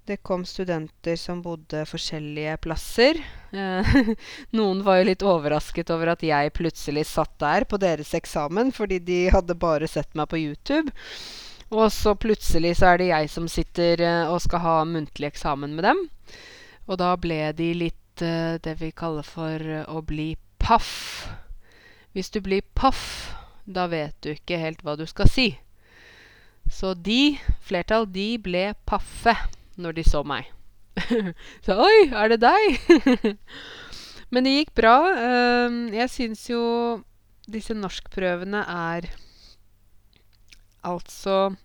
det 0.07 0.21
kom 0.23 0.45
studenter 0.47 1.17
som 1.19 1.41
bodde 1.43 1.81
forskjellige 1.87 2.53
plasser. 2.63 3.17
Eh, 3.51 3.97
noen 4.57 4.79
var 4.85 5.01
jo 5.01 5.07
litt 5.09 5.25
overrasket 5.25 5.91
over 5.91 6.13
at 6.13 6.23
jeg 6.23 6.53
plutselig 6.55 7.03
satt 7.09 7.33
der 7.43 7.65
på 7.67 7.79
deres 7.81 8.13
eksamen, 8.15 8.71
fordi 8.71 9.01
de 9.03 9.19
hadde 9.35 9.57
bare 9.59 9.89
sett 9.91 10.15
meg 10.15 10.29
på 10.31 10.39
YouTube. 10.39 10.95
Og 11.75 11.91
så 11.91 12.15
plutselig 12.15 12.77
så 12.79 12.93
er 12.93 13.01
det 13.01 13.09
jeg 13.09 13.31
som 13.33 13.51
sitter 13.51 14.05
uh, 14.07 14.31
og 14.31 14.39
skal 14.45 14.63
ha 14.63 14.77
muntlig 14.87 15.27
eksamen 15.33 15.75
med 15.75 15.89
dem. 15.89 16.05
Og 16.87 16.95
da 17.03 17.11
ble 17.19 17.41
de 17.57 17.73
litt 17.75 18.23
uh, 18.23 18.55
det 18.63 18.77
vi 18.79 18.93
kaller 18.95 19.27
for 19.27 19.59
å 19.91 19.99
bli 20.07 20.37
paff. 20.63 21.27
Hvis 22.15 22.31
du 22.31 22.39
blir 22.39 22.63
paff, 22.79 23.33
da 23.67 23.89
vet 23.91 24.15
du 24.23 24.31
ikke 24.31 24.63
helt 24.63 24.87
hva 24.87 24.95
du 24.95 25.03
skal 25.03 25.27
si. 25.27 25.51
Så 26.71 26.93
de, 26.93 27.37
flertall, 27.63 28.05
de 28.11 28.35
ble 28.43 28.71
paffe 28.87 29.33
når 29.79 29.99
de 29.99 30.05
så 30.07 30.23
meg. 30.27 30.49
så 31.65 31.77
oi, 31.79 32.09
er 32.09 32.33
det 32.33 32.41
deg? 32.43 33.37
Men 34.33 34.47
det 34.47 34.55
gikk 34.57 34.73
bra. 34.77 34.95
Uh, 35.15 35.87
jeg 35.95 36.11
syns 36.11 36.43
jo 36.49 36.61
disse 37.47 37.75
norskprøvene 37.77 38.59
er 38.67 39.07
Altså 40.87 41.55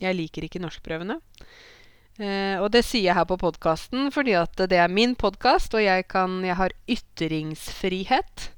Jeg 0.00 0.16
liker 0.16 0.44
ikke 0.44 0.60
norskprøvene. 0.62 1.18
Uh, 2.20 2.60
og 2.60 2.68
det 2.74 2.84
sier 2.84 3.08
jeg 3.08 3.16
her 3.16 3.28
på 3.28 3.38
podkasten 3.40 4.10
fordi 4.12 4.34
at 4.36 4.60
det 4.68 4.76
er 4.80 4.92
min 4.92 5.14
podkast, 5.16 5.72
og 5.76 5.84
jeg, 5.84 6.04
kan, 6.12 6.42
jeg 6.44 6.56
har 6.58 6.76
ytringsfrihet. 6.88 8.50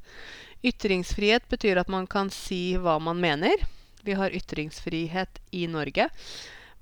Ytringsfrihet 0.66 1.46
betyr 1.50 1.82
at 1.82 1.90
man 1.90 2.08
kan 2.10 2.30
si 2.34 2.74
hva 2.78 2.98
man 3.02 3.22
mener. 3.22 3.62
Vi 4.02 4.16
har 4.18 4.34
ytringsfrihet 4.34 5.40
i 5.54 5.66
Norge. 5.70 6.08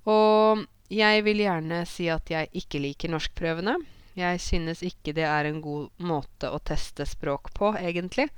Og 0.08 0.66
jeg 0.90 1.24
vil 1.26 1.44
gjerne 1.44 1.84
si 1.86 2.08
at 2.10 2.30
jeg 2.32 2.50
ikke 2.56 2.82
liker 2.82 3.12
norskprøvene. 3.12 3.76
Jeg 4.18 4.40
synes 4.42 4.82
ikke 4.82 5.14
det 5.16 5.26
er 5.28 5.46
en 5.46 5.60
god 5.62 5.90
måte 6.02 6.50
å 6.50 6.58
teste 6.66 7.06
språk 7.06 7.52
på, 7.54 7.74
egentlig. 7.78 8.28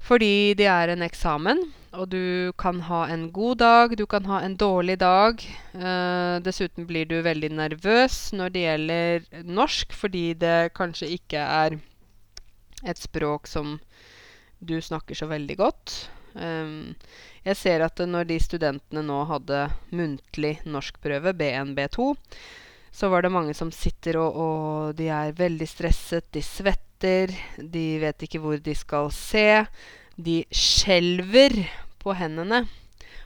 Fordi 0.00 0.56
det 0.56 0.66
er 0.72 0.90
en 0.90 1.04
eksamen, 1.04 1.60
og 1.92 2.08
du 2.08 2.52
kan 2.58 2.80
ha 2.88 3.04
en 3.12 3.28
god 3.34 3.60
dag, 3.60 3.96
du 3.98 4.06
kan 4.08 4.24
ha 4.30 4.40
en 4.42 4.56
dårlig 4.56 4.96
dag. 5.02 5.42
Uh, 5.74 6.40
dessuten 6.42 6.86
blir 6.88 7.04
du 7.06 7.20
veldig 7.22 7.52
nervøs 7.52 8.30
når 8.32 8.54
det 8.54 8.64
gjelder 8.64 9.28
norsk, 9.44 9.92
fordi 9.92 10.24
det 10.40 10.72
kanskje 10.78 11.12
ikke 11.18 11.44
er 11.44 11.76
et 12.88 12.98
språk 12.98 13.50
som 13.50 13.76
du 14.58 14.78
snakker 14.80 15.18
så 15.18 15.28
veldig 15.28 15.58
godt. 15.60 15.98
Um, 16.32 16.96
jeg 17.46 17.56
ser 17.56 17.84
at 17.84 18.00
når 18.04 18.28
de 18.28 18.38
studentene 18.42 19.02
nå 19.06 19.22
hadde 19.30 19.68
muntlig 19.96 20.58
norskprøve, 20.68 21.32
B1, 21.36 21.72
B2, 21.76 22.12
så 22.92 23.08
var 23.08 23.22
det 23.22 23.32
mange 23.32 23.54
som 23.56 23.70
sitter 23.72 24.18
og, 24.20 24.36
og 24.36 24.98
de 24.98 25.08
er 25.14 25.36
veldig 25.38 25.68
stresset, 25.68 26.26
de 26.34 26.42
svetter, 26.44 27.32
de 27.56 27.84
vet 28.02 28.26
ikke 28.26 28.42
hvor 28.42 28.60
de 28.60 28.74
skal 28.76 29.08
se. 29.14 29.62
De 30.20 30.42
skjelver 30.52 31.62
på 32.02 32.12
hendene. 32.18 32.64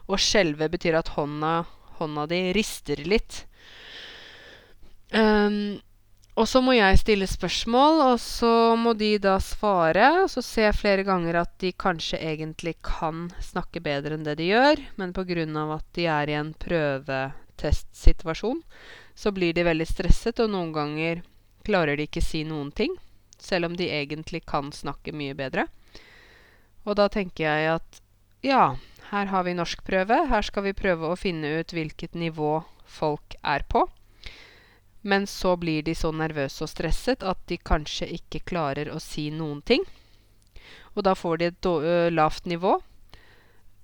Og 0.04 0.20
skjelve 0.20 0.68
betyr 0.70 0.98
at 1.00 1.14
hånda, 1.16 1.64
hånda 1.98 2.28
di 2.30 2.40
rister 2.54 3.00
litt. 3.08 3.40
Um, 5.14 5.80
og 6.34 6.48
så 6.50 6.58
må 6.64 6.72
jeg 6.74 6.98
stille 6.98 7.26
spørsmål, 7.30 8.00
og 8.10 8.16
så 8.18 8.74
må 8.74 8.90
de 8.98 9.12
da 9.22 9.36
svare. 9.38 10.24
Og 10.24 10.30
så 10.32 10.42
ser 10.42 10.66
jeg 10.68 10.80
flere 10.80 11.04
ganger 11.06 11.38
at 11.44 11.52
de 11.62 11.70
kanskje 11.70 12.18
egentlig 12.18 12.74
kan 12.82 13.28
snakke 13.38 13.82
bedre 13.84 14.18
enn 14.18 14.26
det 14.26 14.34
de 14.40 14.50
gjør, 14.50 14.82
men 14.98 15.14
pga. 15.14 15.46
at 15.76 15.86
de 15.94 16.08
er 16.10 16.32
i 16.32 16.34
en 16.34 16.50
prøvetestsituasjon, 16.58 18.64
så 19.14 19.30
blir 19.30 19.54
de 19.54 19.62
veldig 19.62 19.86
stresset, 19.86 20.42
og 20.42 20.50
noen 20.50 20.74
ganger 20.74 21.22
klarer 21.64 21.96
de 21.96 22.08
ikke 22.08 22.22
si 22.22 22.42
noen 22.44 22.72
ting, 22.74 22.90
selv 23.38 23.70
om 23.70 23.76
de 23.76 23.92
egentlig 23.94 24.42
kan 24.44 24.72
snakke 24.72 25.14
mye 25.14 25.38
bedre. 25.38 25.68
Og 26.84 26.98
da 26.98 27.06
tenker 27.08 27.46
jeg 27.46 27.78
at 27.78 28.02
ja, 28.42 28.74
her 29.12 29.30
har 29.30 29.44
vi 29.46 29.54
norskprøve. 29.54 30.26
Her 30.28 30.42
skal 30.42 30.66
vi 30.66 30.76
prøve 30.76 31.08
å 31.08 31.16
finne 31.16 31.60
ut 31.60 31.72
hvilket 31.72 32.18
nivå 32.18 32.64
folk 32.84 33.38
er 33.40 33.64
på. 33.70 33.86
Men 35.04 35.26
så 35.28 35.52
blir 35.60 35.84
de 35.84 35.92
så 35.94 36.10
nervøse 36.16 36.64
og 36.64 36.70
stresset 36.72 37.22
at 37.22 37.40
de 37.50 37.58
kanskje 37.60 38.08
ikke 38.16 38.40
klarer 38.48 38.88
å 38.88 39.00
si 39.02 39.28
noen 39.30 39.60
ting. 39.60 39.84
Og 40.96 41.04
da 41.04 41.12
får 41.18 41.40
de 41.42 41.50
et 41.50 41.68
lavt 42.14 42.48
nivå. 42.48 42.78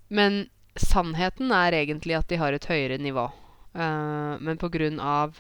Men 0.09 0.47
sannheten 0.81 1.53
er 1.53 1.77
egentlig 1.77 2.17
at 2.17 2.31
de 2.33 2.41
har 2.41 2.57
et 2.57 2.69
høyere 2.71 2.99
nivå. 2.99 3.29
Uh, 3.75 4.41
men 4.41 4.59
pga. 4.59 5.31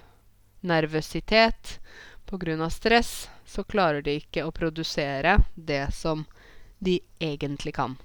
nervøsitet, 0.60 1.80
pga. 2.28 2.70
stress, 2.70 3.30
så 3.46 3.64
klarer 3.64 4.02
de 4.02 4.20
ikke 4.20 4.44
å 4.44 4.52
produsere 4.52 5.38
det 5.54 5.88
som 5.94 6.26
de 6.78 7.00
egentlig 7.18 7.74
kan. 7.74 7.96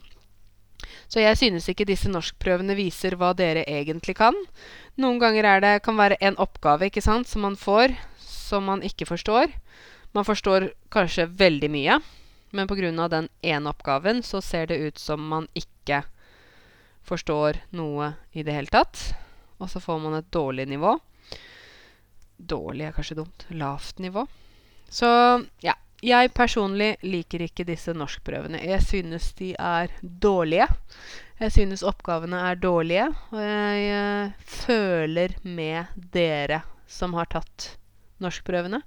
Så 1.08 1.22
jeg 1.22 1.38
synes 1.40 1.70
ikke 1.70 1.88
disse 1.88 2.10
norskprøvene 2.12 2.75
viser 2.78 3.18
hva 3.20 3.34
dere 3.38 3.66
egentlig 3.70 4.18
kan. 4.20 4.38
Noen 5.02 5.20
ganger 5.22 5.48
er 5.50 5.64
det, 5.64 5.74
kan 5.86 5.98
være 6.00 6.20
en 6.22 6.38
oppgave 6.42 6.90
ikke 6.90 7.04
sant, 7.04 7.28
som 7.28 7.46
man 7.46 7.58
får, 7.60 7.96
som 8.22 8.68
man 8.70 8.84
ikke 8.86 9.08
forstår. 9.10 9.54
Man 10.16 10.28
forstår 10.28 10.70
kanskje 10.94 11.28
veldig 11.28 11.70
mye, 11.72 12.00
men 12.56 12.68
pga. 12.68 13.08
den 13.08 13.30
ene 13.42 13.70
oppgaven 13.70 14.24
så 14.24 14.42
ser 14.42 14.68
det 14.68 14.78
ut 14.80 14.98
som 14.98 15.20
man 15.20 15.48
ikke 15.54 16.04
forstår 17.04 17.62
noe 17.75 18.14
i 18.32 18.44
det 18.44 18.56
hele 18.56 18.72
tatt. 18.72 19.14
Og 19.60 19.70
så 19.70 19.80
får 19.80 20.00
man 20.00 20.16
et 20.16 20.32
dårlig 20.32 20.68
nivå. 20.68 20.98
Dårlig 22.38 22.88
er 22.88 22.96
kanskje 22.96 23.16
dumt. 23.16 23.46
Lavt 23.50 24.00
nivå. 24.00 24.25
Så 24.90 25.08
ja. 25.64 25.75
Jeg 26.04 26.34
personlig 26.36 26.96
liker 27.08 27.46
ikke 27.46 27.66
disse 27.68 27.94
norskprøvene. 27.96 28.60
Jeg 28.60 28.84
synes 28.84 29.32
de 29.40 29.54
er 29.56 29.94
dårlige. 30.02 30.68
Jeg 31.40 31.52
synes 31.52 31.84
oppgavene 31.88 32.42
er 32.50 32.60
dårlige. 32.60 33.08
Og 33.32 33.42
jeg 33.42 33.96
uh, 33.96 34.46
føler 34.46 35.38
med 35.44 35.96
dere 35.96 36.64
som 36.88 37.16
har 37.16 37.32
tatt 37.32 37.75
norskprøvene. 38.24 38.82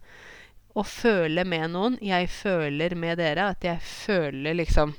Å 0.79 0.85
føle 0.85 1.43
med 1.49 1.73
noen 1.73 1.97
Jeg 2.05 2.29
føler 2.31 2.95
med 2.95 3.19
dere. 3.19 3.51
At 3.57 3.65
jeg 3.65 3.81
føler 3.81 4.61
liksom 4.61 4.95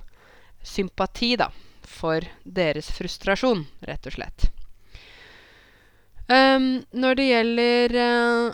sympati, 0.65 1.35
da. 1.39 1.51
for 1.89 2.21
deres 2.43 2.91
frustrasjon, 2.93 3.63
rett 3.87 4.05
og 4.05 4.13
slett. 4.13 4.49
Um, 6.29 6.83
når 6.93 7.15
det 7.17 7.25
gjelder 7.25 7.95
uh, 7.97 8.51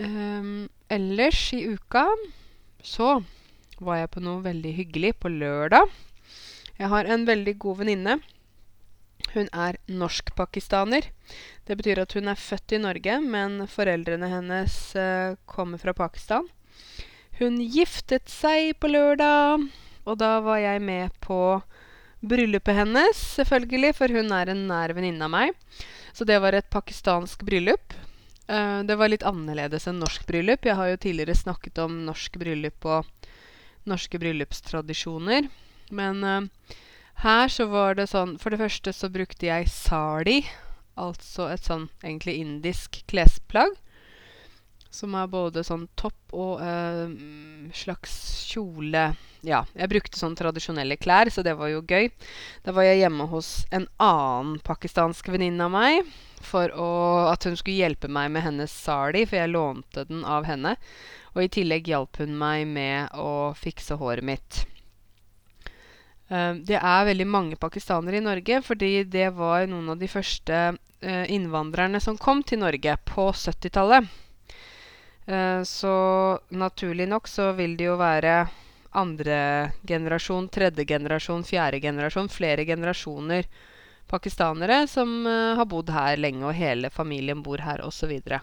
um, 0.00 0.62
ellers 0.88 1.42
i 1.52 1.66
uka, 1.74 2.06
så 2.84 3.16
var 3.80 4.02
jeg 4.02 4.12
på 4.14 4.22
noe 4.22 4.44
veldig 4.44 4.72
hyggelig 4.76 5.14
på 5.22 5.32
lørdag. 5.32 5.90
Jeg 6.78 6.90
har 6.92 7.08
en 7.08 7.26
veldig 7.26 7.56
god 7.62 7.80
venninne. 7.82 8.18
Hun 9.34 9.48
er 9.50 9.78
norsk-pakistaner. 9.88 11.08
Det 11.66 11.76
betyr 11.78 12.02
at 12.02 12.12
hun 12.14 12.28
er 12.30 12.38
født 12.38 12.76
i 12.76 12.82
Norge, 12.82 13.18
men 13.22 13.64
foreldrene 13.70 14.28
hennes 14.30 14.76
uh, 14.98 15.34
kommer 15.50 15.80
fra 15.80 15.94
Pakistan. 15.96 16.46
Hun 17.40 17.58
giftet 17.58 18.30
seg 18.30 18.76
på 18.78 18.92
lørdag, 18.92 19.64
og 20.04 20.20
da 20.20 20.36
var 20.44 20.60
jeg 20.62 20.84
med 20.84 21.14
på 21.24 21.38
bryllupet 22.24 22.78
hennes, 22.78 23.18
selvfølgelig, 23.40 23.94
for 23.98 24.12
hun 24.12 24.30
er 24.32 24.52
en 24.52 24.66
nær 24.68 24.94
venninne 24.94 25.26
av 25.26 25.32
meg. 25.34 25.56
Så 26.14 26.26
det 26.28 26.38
var 26.42 26.54
et 26.54 26.70
pakistansk 26.70 27.42
bryllup. 27.46 27.96
Uh, 28.44 28.84
det 28.84 28.96
var 29.00 29.08
litt 29.08 29.24
annerledes 29.24 29.86
enn 29.88 30.02
norsk 30.02 30.26
bryllup. 30.28 30.66
Jeg 30.68 30.76
har 30.76 30.90
jo 30.90 31.00
tidligere 31.00 31.36
snakket 31.38 31.80
om 31.80 32.02
norsk 32.04 32.36
bryllup 32.40 32.84
og 32.84 33.28
norske 33.88 34.20
bryllupstradisjoner. 34.20 35.48
Men 35.94 36.20
uh, 36.24 36.74
her 37.24 37.48
så 37.52 37.68
var 37.70 37.96
det 37.96 38.08
sånn 38.10 38.36
For 38.42 38.52
det 38.52 38.60
første 38.60 38.92
så 38.92 39.08
brukte 39.12 39.48
jeg 39.48 39.70
sari, 39.72 40.42
altså 41.00 41.48
et 41.52 41.64
sånn 41.64 41.88
egentlig 42.02 42.36
indisk 42.42 43.00
klesplagg. 43.08 43.72
Som 44.94 45.16
er 45.18 45.26
både 45.26 45.64
sånn 45.66 45.88
topp 45.98 46.36
og 46.36 46.60
uh, 46.60 47.08
slags 47.74 48.12
kjole 48.52 49.08
Ja, 49.44 49.64
jeg 49.72 49.90
brukte 49.90 50.20
sånn 50.20 50.36
tradisjonelle 50.38 51.00
klær, 51.00 51.32
så 51.32 51.42
det 51.42 51.56
var 51.58 51.72
jo 51.72 51.80
gøy. 51.80 52.12
Da 52.62 52.76
var 52.76 52.86
jeg 52.86 53.00
hjemme 53.00 53.26
hos 53.32 53.64
en 53.74 53.88
annen 53.96 54.60
pakistansk 54.68 55.32
venninne 55.32 55.66
av 55.66 55.74
meg 55.74 56.14
for 56.46 56.72
å, 56.76 56.88
at 57.30 57.46
hun 57.48 57.56
skulle 57.58 57.82
hjelpe 57.82 58.10
meg 58.12 58.30
med 58.34 58.44
hennes 58.46 58.72
sari, 58.72 59.24
for 59.26 59.40
jeg 59.40 59.52
lånte 59.52 60.06
den 60.08 60.24
av 60.24 60.46
henne. 60.48 60.76
Og 61.34 61.44
i 61.44 61.50
tillegg 61.50 61.90
hjalp 61.90 62.20
hun 62.22 62.36
meg 62.38 62.66
med 62.70 63.14
å 63.18 63.52
fikse 63.58 63.98
håret 64.00 64.26
mitt. 64.26 64.64
Uh, 66.30 66.56
det 66.64 66.78
er 66.78 67.08
veldig 67.10 67.26
mange 67.28 67.60
pakistanere 67.60 68.20
i 68.20 68.24
Norge, 68.24 68.60
fordi 68.64 68.92
det 69.10 69.30
var 69.36 69.66
noen 69.70 69.92
av 69.94 70.00
de 70.00 70.08
første 70.08 70.60
uh, 70.74 71.24
innvandrerne 71.32 72.00
som 72.00 72.18
kom 72.20 72.42
til 72.46 72.62
Norge 72.62 72.96
på 73.10 73.28
70-tallet. 73.32 74.08
Uh, 75.28 75.60
så 75.66 75.94
naturlig 76.52 77.08
nok 77.10 77.28
så 77.28 77.50
vil 77.58 77.76
det 77.76 77.88
jo 77.88 77.98
være 78.00 78.44
andre 78.94 79.38
generasjon, 79.88 80.48
tredje 80.54 80.86
generasjon, 80.86 81.44
fjerde 81.44 81.80
generasjon, 81.82 82.30
flere 82.30 82.64
generasjoner 82.68 83.48
pakistanere 84.10 84.84
som 84.90 85.10
uh, 85.26 85.54
har 85.58 85.68
bodd 85.70 85.92
her 85.94 86.20
lenge, 86.20 86.44
og 86.46 86.56
hele 86.56 86.90
familien 86.92 87.42
bor 87.44 87.62
her, 87.64 87.82
osv. 87.84 88.04
Så, 88.04 88.10
videre. 88.10 88.40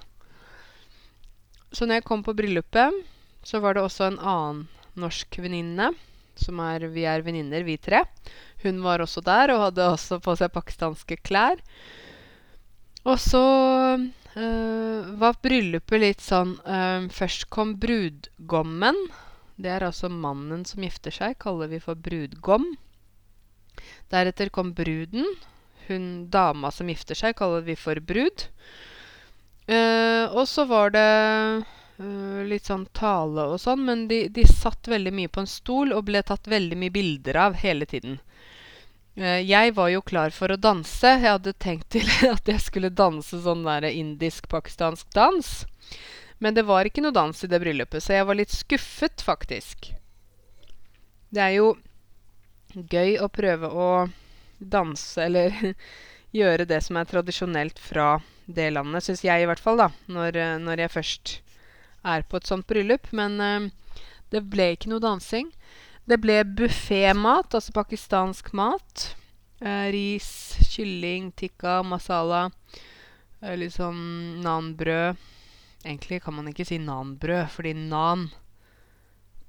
så 1.71 1.87
når 1.87 2.01
jeg 2.01 2.07
kom 2.07 2.23
på 2.25 2.35
bryllupet, 2.37 3.01
så 3.43 3.61
var 3.61 3.75
det 3.75 3.83
også 3.85 4.07
en 4.07 4.19
annen 4.19 4.63
norsk 4.99 5.39
venninne. 5.41 5.91
Som 6.41 6.61
er, 6.63 6.87
vi 6.89 7.03
er 7.05 7.21
venninner, 7.21 7.63
vi 7.67 7.75
tre. 7.77 8.03
Hun 8.63 8.79
var 8.81 9.03
også 9.03 9.21
der 9.25 9.51
og 9.53 9.65
hadde 9.67 9.89
også 9.93 10.21
på 10.23 10.33
seg 10.39 10.53
pakistanske 10.53 11.17
klær. 11.21 11.59
Og 13.03 13.17
så 13.21 13.41
uh, 13.97 14.99
var 15.21 15.41
bryllupet 15.41 16.01
litt 16.01 16.21
sånn 16.23 16.55
uh, 16.65 17.09
Først 17.13 17.49
kom 17.53 17.75
brudgommen. 17.81 18.97
Det 19.61 19.69
er 19.69 19.85
altså 19.85 20.09
mannen 20.09 20.63
som 20.65 20.85
gifter 20.85 21.13
seg, 21.13 21.37
kaller 21.41 21.69
vi 21.69 21.81
for 21.83 21.97
brudgom. 21.97 22.71
Deretter 24.11 24.49
kom 24.49 24.73
bruden. 24.73 25.25
Hun 25.87 26.29
dama 26.31 26.71
som 26.71 26.89
gifter 26.89 27.17
seg, 27.17 27.35
kaller 27.39 27.63
vi 27.65 27.75
for 27.79 27.99
brud. 27.99 28.47
Uh, 29.71 30.25
og 30.35 30.47
så 30.49 30.65
var 30.67 30.91
det 30.91 31.07
uh, 32.01 32.41
litt 32.47 32.67
sånn 32.67 32.87
tale 32.97 33.45
og 33.53 33.59
sånn, 33.61 33.85
men 33.87 34.07
de, 34.09 34.25
de, 34.33 34.43
satt 34.47 34.89
veldig 34.91 35.13
mye 35.15 35.31
på 35.31 35.43
en 35.43 35.47
stol 35.47 35.93
og 35.95 36.07
ble 36.09 36.23
tatt 36.27 36.49
veldig 36.49 36.79
mye 36.81 36.93
bilder 36.93 37.39
av 37.39 37.55
hele 37.61 37.87
tiden. 37.87 38.17
Uh, 39.15 39.39
jeg 39.39 39.75
var 39.77 39.91
jo 39.93 40.01
klar 40.03 40.35
for 40.35 40.51
å 40.51 40.59
danse. 40.59 41.07
Jeg 41.07 41.23
hadde 41.27 41.55
tenkt 41.55 41.91
til 41.95 42.09
at 42.35 42.51
jeg 42.51 42.63
skulle 42.63 42.91
danse 42.91 43.43
sånn 43.45 43.63
der 43.67 43.87
indisk-pakistansk 43.91 45.13
dans. 45.15 45.53
Men 46.41 46.57
det 46.57 46.65
var 46.67 46.89
ikke 46.89 47.03
noe 47.05 47.15
dans 47.15 47.43
i 47.45 47.47
det 47.47 47.61
bryllupet, 47.61 48.01
så 48.03 48.17
jeg 48.17 48.27
var 48.27 48.39
litt 48.39 48.51
skuffet, 48.51 49.21
faktisk. 49.23 49.91
Det 51.31 51.43
er 51.43 51.55
jo 51.59 51.75
gøy 52.73 53.17
å 53.21 53.29
prøve 53.31 53.69
å 53.69 53.89
danse 54.61 55.23
eller 55.23 55.55
gjøre 56.39 56.67
det 56.69 56.79
som 56.85 56.99
er 56.99 57.09
tradisjonelt 57.09 57.79
fra 57.81 58.19
det 58.51 58.69
landet, 58.73 59.05
syns 59.05 59.23
jeg 59.25 59.43
i 59.43 59.47
hvert 59.47 59.61
fall, 59.61 59.79
da, 59.79 59.89
når, 60.11 60.37
når, 60.63 60.83
jeg 60.85 60.93
først 60.95 61.33
er 62.07 62.25
på 62.27 62.39
et 62.39 62.49
sånt 62.49 62.67
bryllup. 62.67 63.09
Men 63.15 63.37
uh, 63.39 63.69
det 64.33 64.43
ble 64.51 64.71
ikke 64.75 64.91
noe 64.91 65.03
dansing. 65.03 65.51
Det 66.09 66.17
ble 66.21 66.41
buffémat, 66.57 67.53
altså 67.53 67.75
pakistansk 67.75 68.51
mat. 68.57 69.11
Uh, 69.61 69.87
ris, 69.93 70.57
kylling, 70.73 71.29
tikka, 71.37 71.79
masala. 71.85 72.47
Uh, 73.41 73.55
litt 73.59 73.77
sånn 73.77 74.41
nanbrød. 74.43 75.29
Egentlig 75.81 76.21
kan 76.21 76.35
man 76.37 76.49
ikke 76.51 76.67
si 76.67 76.77
nanbrød, 76.81 77.47
fordi 77.53 77.73
nan 77.77 78.27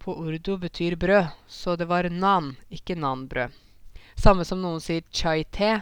på 0.02 0.14
urdu 0.18 0.56
betyr 0.58 0.96
brød, 0.98 1.30
så 1.46 1.76
det 1.78 1.86
var 1.88 2.08
nan, 2.10 2.56
ikke 2.70 2.98
nanbrød. 2.98 3.54
Samme 4.18 4.44
som 4.44 4.60
noen 4.62 4.82
sier 4.82 5.04
chai-te. 5.14 5.76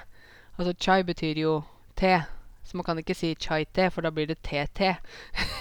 Altså 0.59 0.75
chai 0.77 1.01
betyr 1.09 1.41
jo 1.41 1.55
te, 1.97 2.19
så 2.65 2.77
man 2.77 2.87
kan 2.87 3.01
ikke 3.01 3.17
si 3.17 3.33
chai-te, 3.35 3.89
for 3.91 4.05
da 4.05 4.13
blir 4.15 4.29
det 4.31 4.43
te-te. 4.47 4.93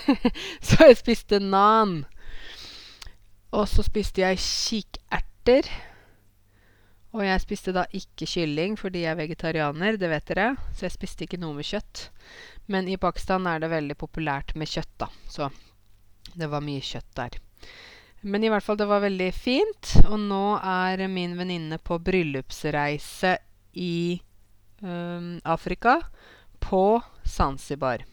så 0.68 0.90
jeg 0.90 1.00
spiste 1.00 1.40
nan. 1.40 2.04
Og 3.56 3.66
så 3.72 3.86
spiste 3.86 4.22
jeg 4.22 4.42
kikerter. 4.44 5.72
Og 7.16 7.24
jeg 7.26 7.42
spiste 7.42 7.74
da 7.74 7.88
ikke 7.96 8.28
kylling 8.30 8.76
fordi 8.78 9.02
jeg 9.02 9.16
er 9.16 9.18
vegetarianer, 9.18 9.98
det 9.98 10.12
vet 10.12 10.28
dere. 10.30 10.52
Så 10.76 10.86
jeg 10.86 10.98
spiste 11.00 11.26
ikke 11.26 11.40
noe 11.42 11.58
med 11.58 11.66
kjøtt. 11.66 12.10
Men 12.70 12.92
i 12.92 13.00
Pakistan 13.02 13.48
er 13.50 13.64
det 13.64 13.72
veldig 13.72 13.98
populært 13.98 14.54
med 14.60 14.70
kjøtt, 14.70 14.94
da. 15.02 15.10
Så 15.26 15.50
det 16.38 16.52
var 16.52 16.62
mye 16.62 16.84
kjøtt 16.86 17.10
der. 17.18 17.40
Men 18.22 18.44
i 18.44 18.50
hvert 18.52 18.64
fall, 18.64 18.78
det 18.80 18.88
var 18.90 19.04
veldig 19.04 19.30
fint. 19.36 19.94
Og 20.10 20.18
nå 20.20 20.44
er 20.60 21.06
min 21.12 21.38
venninne 21.40 21.80
på 21.80 22.00
bryllupsreise 22.04 23.38
i 23.80 24.20
um, 24.82 25.38
Afrika, 25.48 26.00
på 26.60 27.00
Zanzibar. 27.24 28.04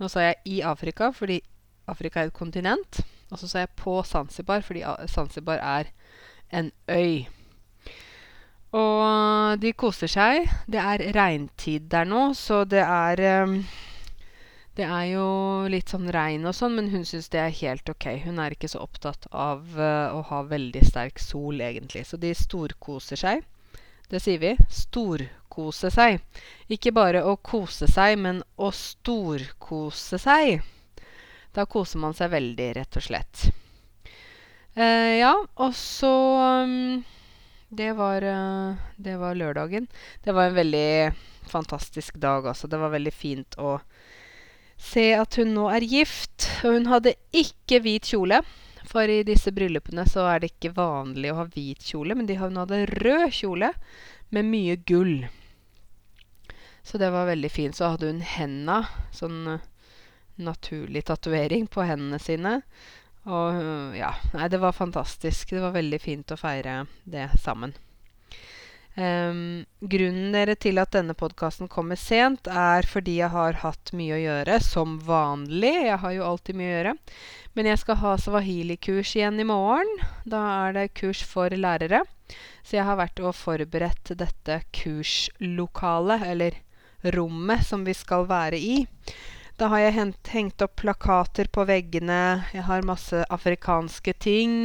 Nå 0.00 0.08
sa 0.12 0.24
jeg 0.26 0.40
i 0.48 0.56
Afrika 0.64 1.10
fordi 1.12 1.38
Afrika 1.88 2.22
er 2.22 2.30
et 2.30 2.36
kontinent. 2.36 3.00
Og 3.30 3.40
så 3.40 3.48
sa 3.50 3.64
jeg 3.64 3.74
på 3.76 3.98
Zanzibar 4.06 4.64
fordi 4.64 4.84
Zanzibar 5.12 5.60
er 5.60 5.90
en 6.54 6.70
øy. 6.88 7.26
Og 8.76 9.60
de 9.60 9.72
koser 9.72 10.10
seg. 10.10 10.48
Det 10.68 10.80
er 10.80 11.04
regntid 11.16 11.90
der 11.92 12.08
nå, 12.08 12.30
så 12.34 12.64
det 12.68 12.82
er 12.82 13.44
um, 13.44 13.60
det 14.76 14.84
er 14.84 15.06
jo 15.14 15.26
litt 15.72 15.88
sånn 15.88 16.10
regn 16.12 16.44
og 16.48 16.52
sånn, 16.56 16.74
men 16.76 16.90
hun 16.92 17.04
syns 17.08 17.30
det 17.32 17.40
er 17.40 17.54
helt 17.62 17.88
ok. 17.88 18.10
Hun 18.26 18.40
er 18.42 18.52
ikke 18.52 18.68
så 18.68 18.82
opptatt 18.84 19.24
av 19.32 19.64
uh, 19.78 20.12
å 20.12 20.20
ha 20.28 20.42
veldig 20.44 20.82
sterk 20.84 21.20
sol, 21.22 21.62
egentlig. 21.64 22.04
Så 22.04 22.20
de 22.20 22.34
storkoser 22.36 23.20
seg. 23.20 23.46
Det 24.12 24.20
sier 24.20 24.42
vi. 24.42 24.52
Storkose 24.68 25.88
seg. 25.94 26.20
Ikke 26.68 26.92
bare 26.92 27.24
å 27.24 27.38
kose 27.40 27.88
seg, 27.88 28.18
men 28.20 28.42
å 28.60 28.68
storkose 28.76 30.20
seg. 30.20 30.60
Da 31.56 31.64
koser 31.64 32.02
man 32.02 32.12
seg 32.16 32.34
veldig, 32.36 32.70
rett 32.76 33.00
og 33.00 33.06
slett. 33.08 33.46
Uh, 34.76 35.12
ja, 35.16 35.32
og 35.56 35.72
så 35.72 36.12
um, 36.68 37.00
det, 37.72 37.94
var, 37.96 38.20
uh, 38.20 38.76
det 39.00 39.16
var 39.24 39.40
lørdagen. 39.40 39.88
Det 40.20 40.36
var 40.36 40.50
en 40.50 40.60
veldig 40.60 40.90
fantastisk 41.48 42.20
dag, 42.20 42.44
altså. 42.44 42.68
Det 42.68 42.76
var 42.76 42.92
veldig 42.92 43.16
fint 43.16 43.56
å 43.56 43.78
se 44.76 45.08
at 45.16 45.38
hun 45.40 45.54
nå 45.56 45.66
er 45.72 45.86
gift. 45.88 46.48
Og 46.64 46.78
hun 46.78 46.88
hadde 46.90 47.16
ikke 47.36 47.80
hvit 47.84 48.12
kjole. 48.12 48.42
For 48.86 49.10
i 49.10 49.24
disse 49.26 49.50
bryllupene 49.54 50.06
så 50.08 50.28
er 50.30 50.42
det 50.42 50.52
ikke 50.52 50.76
vanlig 50.76 51.32
å 51.32 51.40
ha 51.40 51.46
hvit 51.50 51.82
kjole, 51.88 52.14
men 52.14 52.28
de, 52.28 52.36
hun 52.38 52.58
hadde 52.60 52.84
rød 53.02 53.32
kjole 53.34 53.72
med 54.34 54.46
mye 54.46 54.76
gull. 54.86 55.26
Så 56.86 57.00
det 57.02 57.10
var 57.10 57.26
veldig 57.26 57.50
fint. 57.50 57.74
Så 57.74 57.90
hadde 57.96 58.12
hun 58.12 58.22
henda, 58.22 58.84
sånn 59.14 59.56
uh, 59.56 59.64
naturlig 60.38 61.02
tatovering 61.08 61.66
på 61.66 61.82
hendene 61.88 62.20
sine. 62.22 62.60
Og 63.26 63.58
uh, 63.58 63.96
ja, 63.98 64.12
nei, 64.36 64.46
det 64.52 64.62
var 64.62 64.76
fantastisk. 64.76 65.50
Det 65.50 65.64
var 65.64 65.74
veldig 65.74 66.00
fint 66.02 66.30
å 66.30 66.38
feire 66.38 66.84
det 67.02 67.32
sammen. 67.42 67.74
Um, 68.96 69.66
grunnen 69.84 70.32
dere 70.32 70.54
til 70.56 70.80
at 70.80 70.94
denne 70.96 71.12
podkasten 71.12 71.68
kommer 71.68 71.98
sent, 72.00 72.48
er 72.48 72.86
fordi 72.88 73.18
jeg 73.18 73.28
har 73.34 73.58
hatt 73.60 73.92
mye 73.92 74.16
å 74.16 74.22
gjøre, 74.22 74.56
som 74.64 74.96
vanlig. 75.04 75.74
Jeg 75.90 76.00
har 76.00 76.14
jo 76.16 76.24
alltid 76.24 76.56
mye 76.56 76.70
å 76.70 76.76
gjøre. 76.76 76.94
Men 77.56 77.70
jeg 77.70 77.82
skal 77.82 78.00
ha 78.00 78.14
swahili-kurs 78.20 79.12
igjen 79.18 79.40
i 79.40 79.48
morgen. 79.48 79.90
Da 80.24 80.40
er 80.66 80.76
det 80.76 80.94
kurs 80.96 81.20
for 81.24 81.52
lærere. 81.52 82.02
Så 82.64 82.78
jeg 82.78 82.88
har 82.88 82.98
vært 82.98 83.20
og 83.20 83.36
forberedt 83.36 84.16
dette 84.18 84.60
kurslokalet, 84.74 86.24
eller 86.32 86.56
rommet, 87.16 87.66
som 87.68 87.84
vi 87.84 87.94
skal 87.94 88.24
være 88.28 88.58
i. 88.58 88.80
Da 89.60 89.70
har 89.72 89.86
jeg 89.86 89.96
hengt, 89.96 90.32
hengt 90.32 90.64
opp 90.64 90.74
plakater 90.80 91.48
på 91.52 91.64
veggene. 91.68 92.48
Jeg 92.52 92.64
har 92.68 92.84
masse 92.84 93.22
afrikanske 93.32 94.16
ting. 94.20 94.56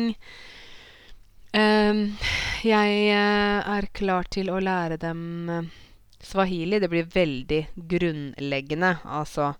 Um, 1.51 2.15
jeg 2.63 2.99
uh, 3.11 3.59
er 3.75 3.87
klar 3.91 4.27
til 4.31 4.47
å 4.53 4.61
lære 4.63 4.97
dem 5.01 5.49
uh, 5.51 5.65
swahili. 6.23 6.79
Det 6.79 6.89
blir 6.91 7.09
veldig 7.11 7.61
grunnleggende. 7.91 8.93
Altså 9.03 9.51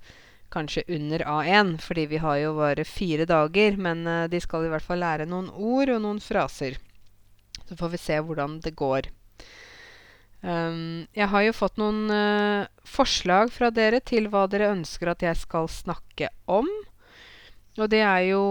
kanskje 0.52 0.86
under 0.88 1.24
A1, 1.28 1.78
fordi 1.84 2.06
vi 2.12 2.22
har 2.24 2.38
jo 2.40 2.54
bare 2.60 2.88
fire 2.88 3.28
dager. 3.28 3.76
Men 3.76 4.06
uh, 4.08 4.28
de 4.32 4.40
skal 4.40 4.68
i 4.68 4.72
hvert 4.72 4.88
fall 4.88 5.04
lære 5.04 5.28
noen 5.28 5.50
ord 5.52 5.92
og 5.92 6.04
noen 6.06 6.22
fraser. 6.24 6.80
Så 7.68 7.76
får 7.80 7.92
vi 7.96 8.00
se 8.06 8.20
hvordan 8.24 8.62
det 8.64 8.76
går. 8.80 9.12
Um, 10.42 11.06
jeg 11.14 11.28
har 11.30 11.44
jo 11.46 11.54
fått 11.54 11.78
noen 11.78 12.08
uh, 12.10 12.70
forslag 12.88 13.52
fra 13.54 13.70
dere 13.70 14.00
til 14.02 14.32
hva 14.32 14.48
dere 14.50 14.72
ønsker 14.74 15.12
at 15.12 15.28
jeg 15.28 15.38
skal 15.44 15.68
snakke 15.70 16.32
om. 16.50 16.72
Og 17.80 17.88
det 17.92 18.02
er 18.04 18.26
jo 18.32 18.44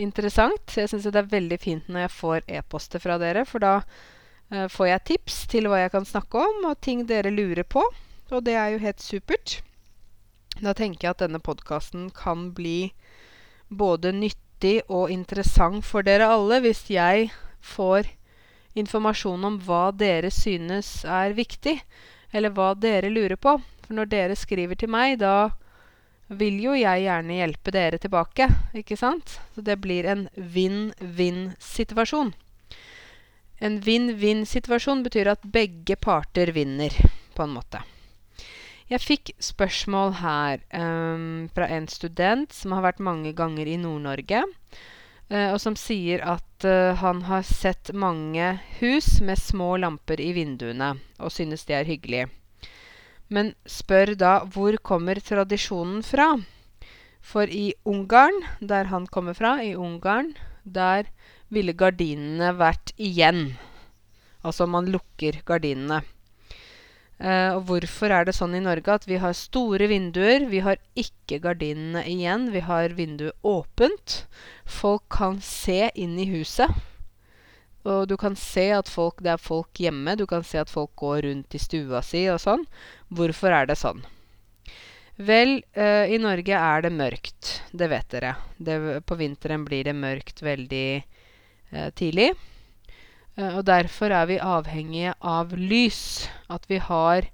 interessant. 0.00 0.76
Jeg 0.76 0.88
syns 0.88 1.04
det 1.04 1.20
er 1.20 1.32
veldig 1.34 1.58
fint 1.60 1.88
når 1.90 2.06
jeg 2.06 2.14
får 2.16 2.46
e-poster 2.60 3.02
fra 3.02 3.18
dere, 3.20 3.44
for 3.48 3.60
da 3.60 3.74
uh, 3.82 4.66
får 4.72 4.88
jeg 4.88 5.04
tips 5.10 5.38
til 5.52 5.68
hva 5.68 5.82
jeg 5.82 5.92
kan 5.92 6.08
snakke 6.08 6.40
om, 6.40 6.64
og 6.70 6.80
ting 6.84 7.04
dere 7.08 7.34
lurer 7.34 7.66
på. 7.68 7.84
Og 8.32 8.44
det 8.46 8.56
er 8.56 8.72
jo 8.72 8.80
helt 8.80 9.04
supert. 9.04 9.58
Da 10.62 10.72
tenker 10.72 11.08
jeg 11.08 11.16
at 11.16 11.24
denne 11.26 11.42
podkasten 11.42 12.08
kan 12.14 12.52
bli 12.56 12.94
både 13.68 14.14
nyttig 14.14 14.80
og 14.88 15.10
interessant 15.12 15.84
for 15.84 16.06
dere 16.06 16.30
alle 16.30 16.60
hvis 16.64 16.86
jeg 16.92 17.32
får 17.64 18.08
informasjon 18.78 19.44
om 19.44 19.58
hva 19.66 19.88
dere 19.94 20.30
synes 20.34 21.02
er 21.04 21.34
viktig, 21.36 21.76
eller 22.34 22.54
hva 22.54 22.72
dere 22.78 23.12
lurer 23.12 23.36
på. 23.36 23.58
For 23.84 23.98
når 23.98 24.10
dere 24.10 24.38
skriver 24.38 24.78
til 24.78 24.90
meg, 24.94 25.18
da 25.20 25.52
vil 26.40 26.58
jo 26.62 26.74
jeg 26.76 27.06
gjerne 27.06 27.38
hjelpe 27.38 27.74
dere 27.74 28.00
tilbake, 28.02 28.48
ikke 28.76 28.98
sant? 28.98 29.38
Så 29.54 29.64
det 29.64 29.78
blir 29.82 30.06
en 30.10 30.26
vinn-vinn-situasjon. 30.34 32.34
En 33.64 33.80
vinn-vinn-situasjon 33.80 35.04
betyr 35.06 35.32
at 35.32 35.46
begge 35.46 35.96
parter 35.96 36.52
vinner, 36.52 36.94
på 37.34 37.46
en 37.46 37.54
måte. 37.56 37.80
Jeg 38.90 39.00
fikk 39.00 39.30
spørsmål 39.40 40.18
her 40.20 40.60
um, 40.76 41.46
fra 41.54 41.70
en 41.72 41.86
student 41.88 42.52
som 42.52 42.74
har 42.76 42.84
vært 42.84 43.00
mange 43.00 43.32
ganger 43.36 43.70
i 43.70 43.78
Nord-Norge. 43.80 44.42
Uh, 45.32 45.54
og 45.54 45.58
som 45.62 45.78
sier 45.78 46.20
at 46.20 46.66
uh, 46.68 46.92
han 47.00 47.24
har 47.30 47.46
sett 47.48 47.94
mange 47.96 48.58
hus 48.82 49.22
med 49.24 49.40
små 49.40 49.78
lamper 49.80 50.20
i 50.20 50.34
vinduene, 50.36 50.98
og 51.16 51.32
synes 51.32 51.64
det 51.64 51.80
er 51.80 51.88
hyggelig. 51.88 52.26
Men 53.32 53.54
spør 53.66 54.14
da 54.18 54.34
hvor 54.52 54.76
kommer 54.84 55.20
tradisjonen 55.20 56.02
fra? 56.04 56.34
For 57.24 57.48
i 57.48 57.72
Ungarn, 57.88 58.42
der 58.60 58.90
han 58.92 59.06
kommer 59.06 59.36
fra, 59.36 59.56
i 59.64 59.72
Ungarn, 59.74 60.34
der 60.64 61.08
ville 61.48 61.72
gardinene 61.72 62.52
vært 62.58 62.92
igjen. 63.00 63.54
Altså 64.44 64.66
man 64.68 64.90
lukker 64.92 65.40
gardinene. 65.48 66.02
Uh, 67.14 67.54
og 67.56 67.68
hvorfor 67.68 68.10
er 68.12 68.26
det 68.26 68.34
sånn 68.34 68.56
i 68.58 68.62
Norge 68.62 68.96
at 68.98 69.06
vi 69.06 69.20
har 69.22 69.36
store 69.38 69.86
vinduer? 69.88 70.48
Vi 70.50 70.60
har 70.66 70.80
ikke 70.98 71.38
gardinene 71.44 72.02
igjen. 72.10 72.50
Vi 72.52 72.60
har 72.66 72.96
vinduet 72.98 73.38
åpent. 73.46 74.24
Folk 74.66 75.06
kan 75.14 75.38
se 75.40 75.86
inn 75.94 76.18
i 76.20 76.26
huset. 76.32 76.74
Og 77.84 78.08
du 78.08 78.16
kan 78.16 78.36
se 78.36 78.70
at 78.72 78.88
folk, 78.88 79.20
det 79.24 79.34
er 79.34 79.40
folk 79.40 79.80
hjemme. 79.80 80.16
Du 80.16 80.24
kan 80.26 80.44
se 80.44 80.58
at 80.60 80.72
folk 80.72 80.94
går 80.96 81.22
rundt 81.28 81.54
i 81.54 81.60
stua 81.60 82.00
si 82.04 82.24
og 82.32 82.40
sånn. 82.42 82.64
Hvorfor 83.14 83.54
er 83.54 83.68
det 83.70 83.78
sånn? 83.78 84.02
Vel, 85.14 85.60
uh, 85.78 86.10
i 86.10 86.18
Norge 86.18 86.58
er 86.58 86.82
det 86.82 86.90
mørkt. 86.90 87.60
Det 87.70 87.86
vet 87.90 88.08
dere. 88.10 88.32
Det, 88.58 88.78
på 89.06 89.18
vinteren 89.20 89.62
blir 89.66 89.86
det 89.86 89.94
mørkt 89.94 90.42
veldig 90.42 90.88
uh, 91.70 91.90
tidlig. 91.94 92.32
Uh, 93.38 93.60
og 93.60 93.62
derfor 93.68 94.10
er 94.10 94.26
vi 94.26 94.40
avhengige 94.42 95.14
av 95.22 95.54
lys. 95.54 96.26
At 96.50 96.66
vi 96.66 96.80
har 96.82 97.30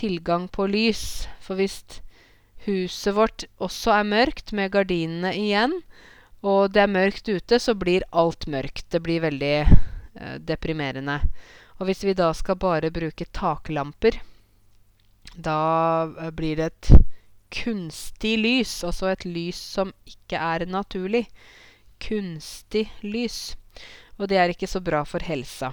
tilgang 0.00 0.48
på 0.48 0.64
lys. 0.72 1.28
For 1.44 1.60
hvis 1.60 2.00
huset 2.64 3.16
vårt 3.16 3.44
også 3.60 3.92
er 3.98 4.08
mørkt, 4.08 4.54
med 4.56 4.72
gardinene 4.72 5.34
igjen, 5.36 5.76
og 6.40 6.72
det 6.72 6.86
er 6.86 6.92
mørkt 6.96 7.28
ute, 7.28 7.60
så 7.60 7.76
blir 7.76 8.08
alt 8.16 8.48
mørkt. 8.48 8.88
Det 8.88 9.04
blir 9.04 9.20
veldig 9.28 9.54
uh, 9.68 10.36
deprimerende. 10.40 11.20
Og 11.76 11.88
hvis 11.88 12.04
vi 12.08 12.16
da 12.16 12.32
skal 12.36 12.56
bare 12.60 12.92
bruke 12.92 13.28
taklamper, 13.36 14.16
da 15.36 16.06
uh, 16.06 16.30
blir 16.34 16.60
det 16.60 16.70
et 16.70 16.90
kunstig 17.50 18.36
lys. 18.38 18.72
Altså 18.86 19.10
et 19.12 19.26
lys 19.26 19.60
som 19.78 19.92
ikke 20.08 20.38
er 20.38 20.66
naturlig. 20.70 21.26
Kunstig 22.00 22.88
lys. 23.02 23.56
Og 24.18 24.28
det 24.30 24.38
er 24.40 24.52
ikke 24.52 24.70
så 24.70 24.82
bra 24.84 25.02
for 25.08 25.24
helsa. 25.24 25.72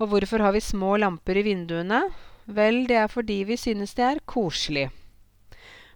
Og 0.00 0.08
hvorfor 0.08 0.40
har 0.40 0.54
vi 0.56 0.64
små 0.64 0.96
lamper 0.96 1.36
i 1.36 1.44
vinduene? 1.44 2.02
Vel, 2.50 2.86
det 2.88 2.96
er 2.96 3.10
fordi 3.12 3.42
vi 3.46 3.56
synes 3.60 3.92
det 3.94 4.06
er 4.06 4.22
koselig. 4.26 4.88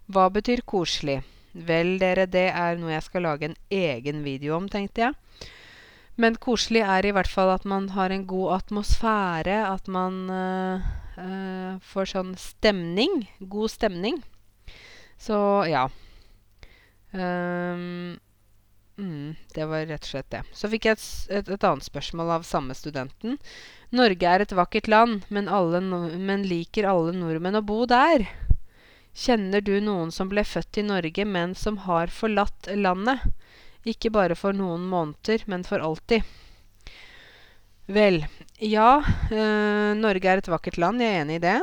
Hva 0.05 0.29
betyr 0.29 0.61
koselig? 0.61 1.23
Vel, 1.55 1.95
dere, 1.99 2.27
det 2.29 2.49
er 2.51 2.77
noe 2.77 2.93
jeg 2.93 3.05
skal 3.07 3.25
lage 3.25 3.49
en 3.49 3.57
egen 3.73 4.21
video 4.23 4.57
om, 4.59 4.67
tenkte 4.69 5.07
jeg. 5.07 5.15
Men 6.21 6.37
koselig 6.39 6.83
er 6.85 7.07
i 7.07 7.13
hvert 7.15 7.31
fall 7.31 7.49
at 7.55 7.65
man 7.67 7.89
har 7.95 8.13
en 8.13 8.27
god 8.27 8.59
atmosfære, 8.59 9.57
at 9.73 9.89
man 9.91 10.29
øh, 10.29 10.85
øh, 11.21 11.77
får 11.81 12.11
sånn 12.13 12.35
stemning. 12.39 13.25
God 13.39 13.71
stemning. 13.71 14.21
Så 15.21 15.37
ja. 15.69 15.87
Um, 17.15 18.17
Mm, 18.97 19.35
det 19.53 19.65
var 19.67 19.85
rett 19.85 20.05
og 20.05 20.07
slett 20.07 20.29
det. 20.31 20.41
Så 20.55 20.69
fikk 20.71 20.87
jeg 20.87 20.95
et, 20.95 21.05
et, 21.27 21.49
et, 21.51 21.63
annet 21.67 21.83
spørsmål 21.83 22.31
av 22.37 22.45
samme 22.47 22.75
studenten. 22.77 23.35
Norge 23.95 24.29
er 24.29 24.43
et 24.43 24.55
vakkert 24.55 24.87
land, 24.87 25.25
men, 25.27 25.49
no 25.51 25.99
men, 26.15 26.45
liker 26.47 26.87
alle 26.87 27.11
nordmenn 27.15 27.59
å 27.59 27.63
bo 27.65 27.83
der? 27.91 28.23
Kjenner 29.15 29.63
du 29.63 29.73
noen 29.83 30.13
som 30.15 30.31
ble 30.31 30.45
født 30.47 30.79
i 30.79 30.87
Norge, 30.87 31.25
men 31.27 31.55
som 31.59 31.81
har 31.83 32.11
forlatt 32.11 32.71
landet? 32.71 33.23
Ikke 33.85 34.11
bare 34.15 34.35
for 34.35 34.55
noen 34.55 34.87
måneder, 34.87 35.43
men 35.51 35.67
for 35.67 35.83
alltid. 35.83 36.23
Vel, 37.91 38.23
ja. 38.59 39.03
Øh, 39.31 39.93
Norge 39.99 40.29
er 40.29 40.41
et 40.41 40.51
vakkert 40.51 40.77
land, 40.77 41.01
jeg 41.01 41.11
er 41.13 41.23
enig 41.23 41.39
i 41.39 41.45
det. 41.45 41.57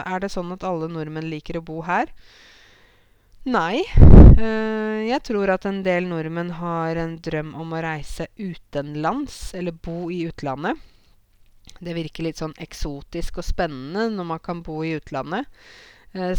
Er 0.00 0.20
det 0.22 0.30
sånn 0.32 0.52
at 0.54 0.64
alle 0.64 0.88
nordmenn 0.92 1.28
liker 1.28 1.58
å 1.60 1.64
bo 1.64 1.82
her? 1.86 2.12
Nei. 3.48 3.84
Uh, 4.38 5.02
jeg 5.08 5.22
tror 5.24 5.50
at 5.54 5.64
en 5.66 5.80
del 5.82 6.06
nordmenn 6.10 6.52
har 6.58 6.98
en 7.00 7.16
drøm 7.24 7.54
om 7.58 7.72
å 7.72 7.82
reise 7.82 8.28
utenlands, 8.36 9.54
eller 9.56 9.72
bo 9.72 10.10
i 10.12 10.24
utlandet. 10.28 10.78
Det 11.78 11.94
virker 11.96 12.26
litt 12.26 12.40
sånn 12.40 12.56
eksotisk 12.60 13.38
og 13.40 13.46
spennende 13.46 14.08
når 14.14 14.28
man 14.32 14.42
kan 14.42 14.62
bo 14.66 14.80
i 14.84 14.96
utlandet. 14.98 15.46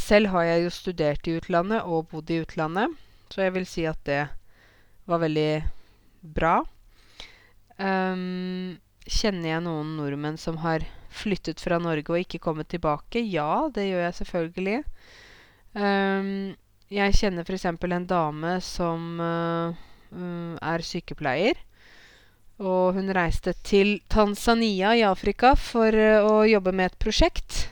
Selv 0.01 0.33
har 0.33 0.47
jeg 0.47 0.63
jo 0.63 0.73
studert 0.73 1.27
i 1.29 1.35
utlandet 1.37 1.85
og 1.85 2.09
bodd 2.11 2.31
i 2.33 2.39
utlandet, 2.41 2.95
så 3.29 3.45
jeg 3.45 3.53
vil 3.55 3.67
si 3.69 3.85
at 3.87 3.99
det 4.09 4.23
var 5.09 5.21
veldig 5.21 5.51
bra. 6.35 6.55
Um, 7.77 8.79
kjenner 9.09 9.55
jeg 9.55 9.65
noen 9.65 9.95
nordmenn 9.97 10.37
som 10.39 10.59
har 10.63 10.85
flyttet 11.09 11.61
fra 11.61 11.79
Norge 11.81 12.13
og 12.13 12.21
ikke 12.21 12.41
kommet 12.43 12.69
tilbake? 12.71 13.21
Ja, 13.25 13.67
det 13.73 13.87
gjør 13.89 14.03
jeg 14.05 14.17
selvfølgelig. 14.19 14.77
Um, 15.73 16.29
jeg 16.89 17.17
kjenner 17.17 17.45
f.eks. 17.45 17.65
en 17.69 18.05
dame 18.09 18.53
som 18.65 19.21
uh, 19.21 19.73
er 20.61 20.85
sykepleier. 20.85 21.59
Og 22.59 22.97
hun 22.97 23.11
reiste 23.15 23.53
til 23.63 23.99
Tanzania 24.11 24.93
i 24.97 25.05
Afrika 25.07 25.55
for 25.57 25.95
uh, 25.95 26.25
å 26.27 26.45
jobbe 26.49 26.73
med 26.75 26.91
et 26.91 27.01
prosjekt. 27.01 27.65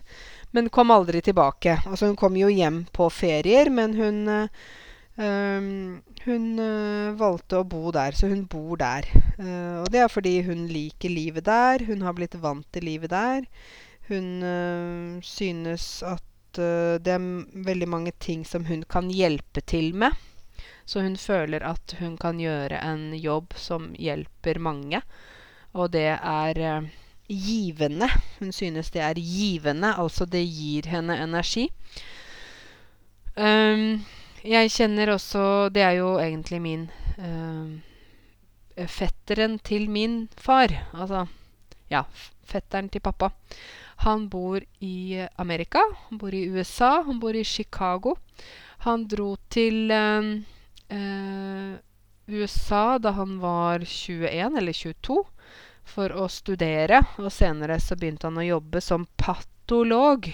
Men 0.55 0.71
kom 0.73 0.93
aldri 0.95 1.21
tilbake. 1.21 1.79
Altså, 1.85 2.07
hun 2.09 2.19
kom 2.19 2.37
jo 2.39 2.49
hjem 2.49 2.85
på 2.95 3.09
ferier, 3.13 3.69
men 3.73 3.97
hun 3.97 4.21
um, 4.25 4.51
hun 5.17 6.43
uh, 6.61 7.15
valgte 7.17 7.57
å 7.57 7.65
bo 7.65 7.89
der, 7.95 8.13
så 8.13 8.29
hun 8.29 8.43
bor 8.49 8.77
der. 8.77 9.07
Uh, 9.39 9.81
og 9.81 9.89
det 9.93 10.03
er 10.03 10.11
fordi 10.13 10.35
hun 10.45 10.67
liker 10.69 11.09
livet 11.09 11.47
der. 11.47 11.85
Hun 11.87 12.03
har 12.05 12.13
blitt 12.17 12.37
vant 12.41 12.67
til 12.75 12.85
livet 12.85 13.13
der. 13.15 13.47
Hun 14.11 14.27
uh, 14.45 15.17
synes 15.25 16.03
at 16.05 16.23
det 16.57 17.11
er 17.13 17.25
veldig 17.67 17.85
mange 17.85 18.11
ting 18.17 18.41
som 18.47 18.63
hun 18.65 18.81
kan 18.89 19.11
hjelpe 19.13 19.61
til 19.69 19.91
med. 19.93 20.15
Så 20.89 21.03
hun 21.05 21.17
føler 21.19 21.61
at 21.61 21.93
hun 21.99 22.15
kan 22.17 22.39
gjøre 22.41 22.79
en 22.81 23.11
jobb 23.13 23.53
som 23.59 23.91
hjelper 23.99 24.57
mange. 24.57 25.03
Og 25.77 25.91
det 25.93 26.07
er 26.15 26.61
uh, 26.81 26.87
givende. 27.29 28.09
Hun 28.39 28.51
synes 28.51 28.89
det 28.93 29.01
er 29.01 29.19
givende, 29.19 29.93
altså 29.97 30.25
det 30.25 30.45
gir 30.45 30.87
henne 30.89 31.17
energi. 31.23 31.67
Um, 33.37 34.01
jeg 34.47 34.71
kjenner 34.71 35.11
også 35.11 35.69
Det 35.75 35.83
er 35.83 35.97
jo 35.99 36.15
egentlig 36.23 36.61
min 36.63 36.87
uh, 37.19 37.75
Fetteren 38.87 39.57
til 39.59 39.89
min 39.89 40.27
far. 40.37 40.69
Altså 40.93 41.25
Ja, 41.89 42.03
fetteren 42.45 42.89
til 42.89 43.01
pappa. 43.01 43.31
Han 44.03 44.27
bor 44.29 44.61
i 44.83 45.25
Amerika. 45.41 45.81
Han 46.09 46.19
bor 46.21 46.35
i 46.35 46.45
USA. 46.51 47.01
Han 47.07 47.19
bor 47.19 47.33
i 47.33 47.43
Chicago. 47.43 48.15
Han 48.85 49.07
dro 49.07 49.35
til 49.49 49.91
øh, 49.91 50.43
øh, 50.93 51.73
USA 52.27 52.97
da 52.97 53.11
han 53.11 53.39
var 53.41 53.79
21 53.79 54.57
eller 54.57 54.73
22 54.73 55.23
for 55.87 56.13
å 56.13 56.27
studere. 56.29 57.01
Og 57.17 57.31
senere 57.33 57.79
så 57.81 57.97
begynte 57.97 58.29
han 58.29 58.37
å 58.37 58.45
jobbe 58.45 58.83
som 58.83 59.07
patolog. 59.17 60.29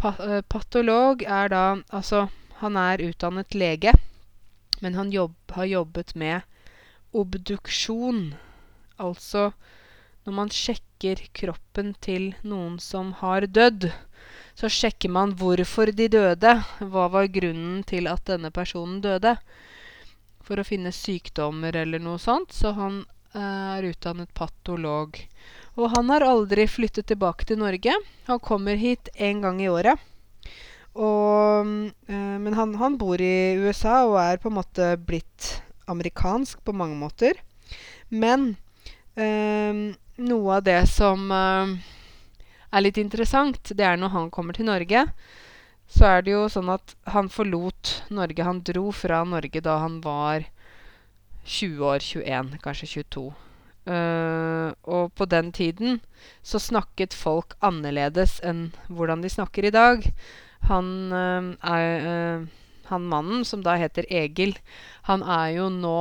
Pa 0.00 0.16
eh, 0.24 0.40
patolog 0.42 1.22
er 1.22 1.52
da 1.52 1.64
Altså, 1.92 2.26
han 2.62 2.78
er 2.78 3.02
utdannet 3.02 3.54
lege, 3.58 3.92
men 4.80 4.94
han 4.94 5.12
jobb, 5.12 5.36
har 5.56 5.66
jobbet 5.66 6.14
med 6.14 6.42
obduksjon. 7.12 8.34
Altså 9.02 9.50
når 10.22 10.34
man 10.36 10.52
sjekker 10.54 11.18
kroppen 11.34 11.94
til 12.04 12.28
noen 12.46 12.76
som 12.78 13.10
har 13.18 13.48
dødd, 13.50 13.88
så 14.54 14.68
sjekker 14.70 15.10
man 15.10 15.32
hvorfor 15.40 15.90
de 15.90 16.06
døde. 16.12 16.52
Hva 16.78 17.08
var 17.10 17.30
grunnen 17.34 17.82
til 17.88 18.06
at 18.06 18.22
denne 18.30 18.52
personen 18.54 19.00
døde? 19.02 19.34
For 20.46 20.60
å 20.60 20.66
finne 20.66 20.94
sykdommer 20.94 21.74
eller 21.82 22.02
noe 22.02 22.20
sånt. 22.22 22.54
Så 22.54 22.74
han 22.78 23.02
eh, 23.34 23.42
er 23.42 23.90
utdannet 23.90 24.30
patolog. 24.38 25.18
Og 25.74 25.90
han 25.96 26.14
har 26.14 26.26
aldri 26.26 26.68
flyttet 26.70 27.10
tilbake 27.10 27.48
til 27.48 27.58
Norge. 27.64 27.96
Han 28.30 28.42
kommer 28.44 28.78
hit 28.78 29.10
én 29.18 29.42
gang 29.42 29.58
i 29.62 29.70
året. 29.72 29.98
Og, 30.92 31.72
eh, 32.08 32.36
men 32.42 32.56
han, 32.58 32.74
han 32.80 32.98
bor 33.00 33.20
i 33.20 33.56
USA 33.56 34.02
og 34.08 34.18
er 34.20 34.40
på 34.42 34.50
en 34.50 34.58
måte 34.58 34.92
blitt 35.00 35.62
amerikansk 35.88 36.60
på 36.64 36.74
mange 36.76 36.98
måter. 37.00 37.40
Men 38.12 38.54
eh, 39.16 39.96
noe 40.20 40.58
av 40.58 40.66
det 40.66 40.82
som 40.92 41.30
uh, 41.32 41.72
er 42.72 42.84
litt 42.84 42.98
interessant, 43.00 43.72
det 43.72 43.86
er 43.86 44.00
når 44.00 44.12
han 44.16 44.32
kommer 44.34 44.56
til 44.56 44.68
Norge, 44.68 45.06
så 45.92 46.08
er 46.08 46.24
det 46.24 46.34
jo 46.34 46.46
sånn 46.52 46.70
at 46.72 46.94
han 47.12 47.28
forlot 47.32 47.94
Norge. 48.14 48.44
Han 48.46 48.62
dro 48.64 48.90
fra 48.96 49.22
Norge 49.28 49.60
da 49.64 49.78
han 49.82 50.00
var 50.04 50.46
20 51.44 51.82
år, 51.88 52.04
21, 52.04 52.54
kanskje 52.62 52.90
22. 53.02 53.26
Uh, 53.82 54.70
og 54.86 55.10
på 55.18 55.26
den 55.26 55.50
tiden 55.50 55.98
så 56.46 56.60
snakket 56.62 57.16
folk 57.18 57.56
annerledes 57.66 58.36
enn 58.46 58.68
hvordan 58.86 59.24
de 59.24 59.32
snakker 59.32 59.66
i 59.66 59.74
dag. 59.74 60.06
Han 60.68 60.88
uh, 61.12 61.52
er 61.62 62.46
Han 62.92 63.06
mannen, 63.08 63.44
som 63.48 63.62
da 63.64 63.78
heter 63.80 64.04
Egil, 64.10 64.56
han 65.08 65.22
er 65.22 65.54
jo 65.56 65.68
nå 65.72 65.96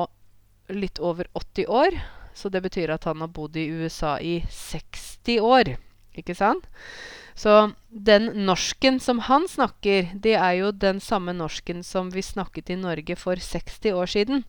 litt 0.76 1.00
over 1.00 1.28
80 1.34 1.70
år. 1.72 1.96
Så 2.34 2.50
det 2.50 2.62
betyr 2.64 2.92
at 2.92 3.06
han 3.08 3.22
har 3.24 3.32
bodd 3.32 3.56
i 3.60 3.68
USA 3.70 4.18
i 4.20 4.42
60 4.50 5.40
år. 5.40 5.76
Ikke 6.18 6.36
sant? 6.36 6.68
Så 7.36 7.72
den 7.90 8.28
norsken 8.46 9.00
som 9.00 9.20
han 9.28 9.48
snakker, 9.48 10.12
det 10.14 10.36
er 10.36 10.54
jo 10.60 10.72
den 10.72 11.00
samme 11.00 11.34
norsken 11.34 11.84
som 11.84 12.12
vi 12.12 12.24
snakket 12.24 12.70
i 12.70 12.80
Norge 12.80 13.16
for 13.16 13.40
60 13.40 13.96
år 13.96 14.12
siden. 14.12 14.44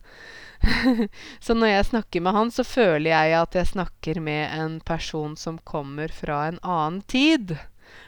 så 1.45 1.55
når 1.55 1.71
jeg 1.71 1.89
snakker 1.91 2.23
med 2.23 2.35
han, 2.37 2.51
så 2.51 2.63
føler 2.67 3.11
jeg 3.11 3.37
at 3.39 3.55
jeg 3.55 3.71
snakker 3.71 4.19
med 4.23 4.51
en 4.59 4.79
person 4.85 5.35
som 5.39 5.59
kommer 5.63 6.11
fra 6.11 6.45
en 6.51 6.59
annen 6.61 7.01
tid. 7.07 7.55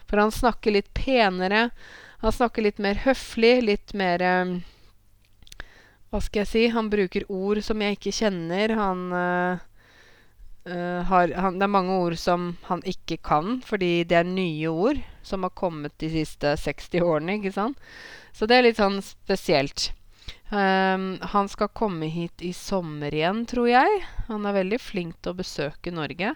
For 0.09 0.21
han 0.21 0.33
snakker 0.33 0.75
litt 0.75 0.93
penere. 0.97 1.69
Han 2.23 2.33
snakker 2.33 2.65
litt 2.65 2.79
mer 2.81 3.01
høflig, 3.03 3.57
litt 3.65 3.93
mer 3.97 4.23
um, 4.25 4.55
hva 6.15 6.21
skal 6.23 6.45
jeg 6.45 6.47
si? 6.47 6.61
Han 6.71 6.87
bruker 6.87 7.25
ord 7.33 7.59
som 7.65 7.81
jeg 7.83 7.97
ikke 7.97 8.13
kjenner. 8.15 8.71
Han, 8.79 9.01
uh, 9.11 11.01
har, 11.09 11.33
han, 11.35 11.59
Det 11.59 11.67
er 11.67 11.73
mange 11.73 11.97
ord 12.05 12.15
som 12.21 12.53
han 12.69 12.83
ikke 12.87 13.17
kan, 13.19 13.59
fordi 13.65 14.05
det 14.07 14.21
er 14.21 14.29
nye 14.29 14.71
ord 14.71 15.01
som 15.25 15.43
har 15.43 15.51
kommet 15.57 15.97
de 15.99 16.07
siste 16.13 16.55
60 16.61 17.03
årene. 17.03 17.35
ikke 17.39 17.51
sant? 17.57 17.81
Så 18.31 18.47
det 18.47 18.57
er 18.57 18.67
litt 18.69 18.79
sånn 18.79 19.01
spesielt. 19.03 19.89
Um, 20.53 21.17
han 21.33 21.51
skal 21.51 21.73
komme 21.73 22.07
hit 22.07 22.41
i 22.45 22.53
sommer 22.55 23.11
igjen, 23.11 23.43
tror 23.49 23.67
jeg. 23.73 24.01
Han 24.29 24.47
er 24.47 24.59
veldig 24.61 24.79
flink 24.79 25.19
til 25.19 25.33
å 25.33 25.39
besøke 25.41 25.91
Norge. 25.91 26.35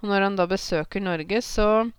Og 0.00 0.08
når 0.08 0.24
han 0.24 0.40
da 0.40 0.48
besøker 0.48 1.04
Norge, 1.04 1.42
så 1.44 1.90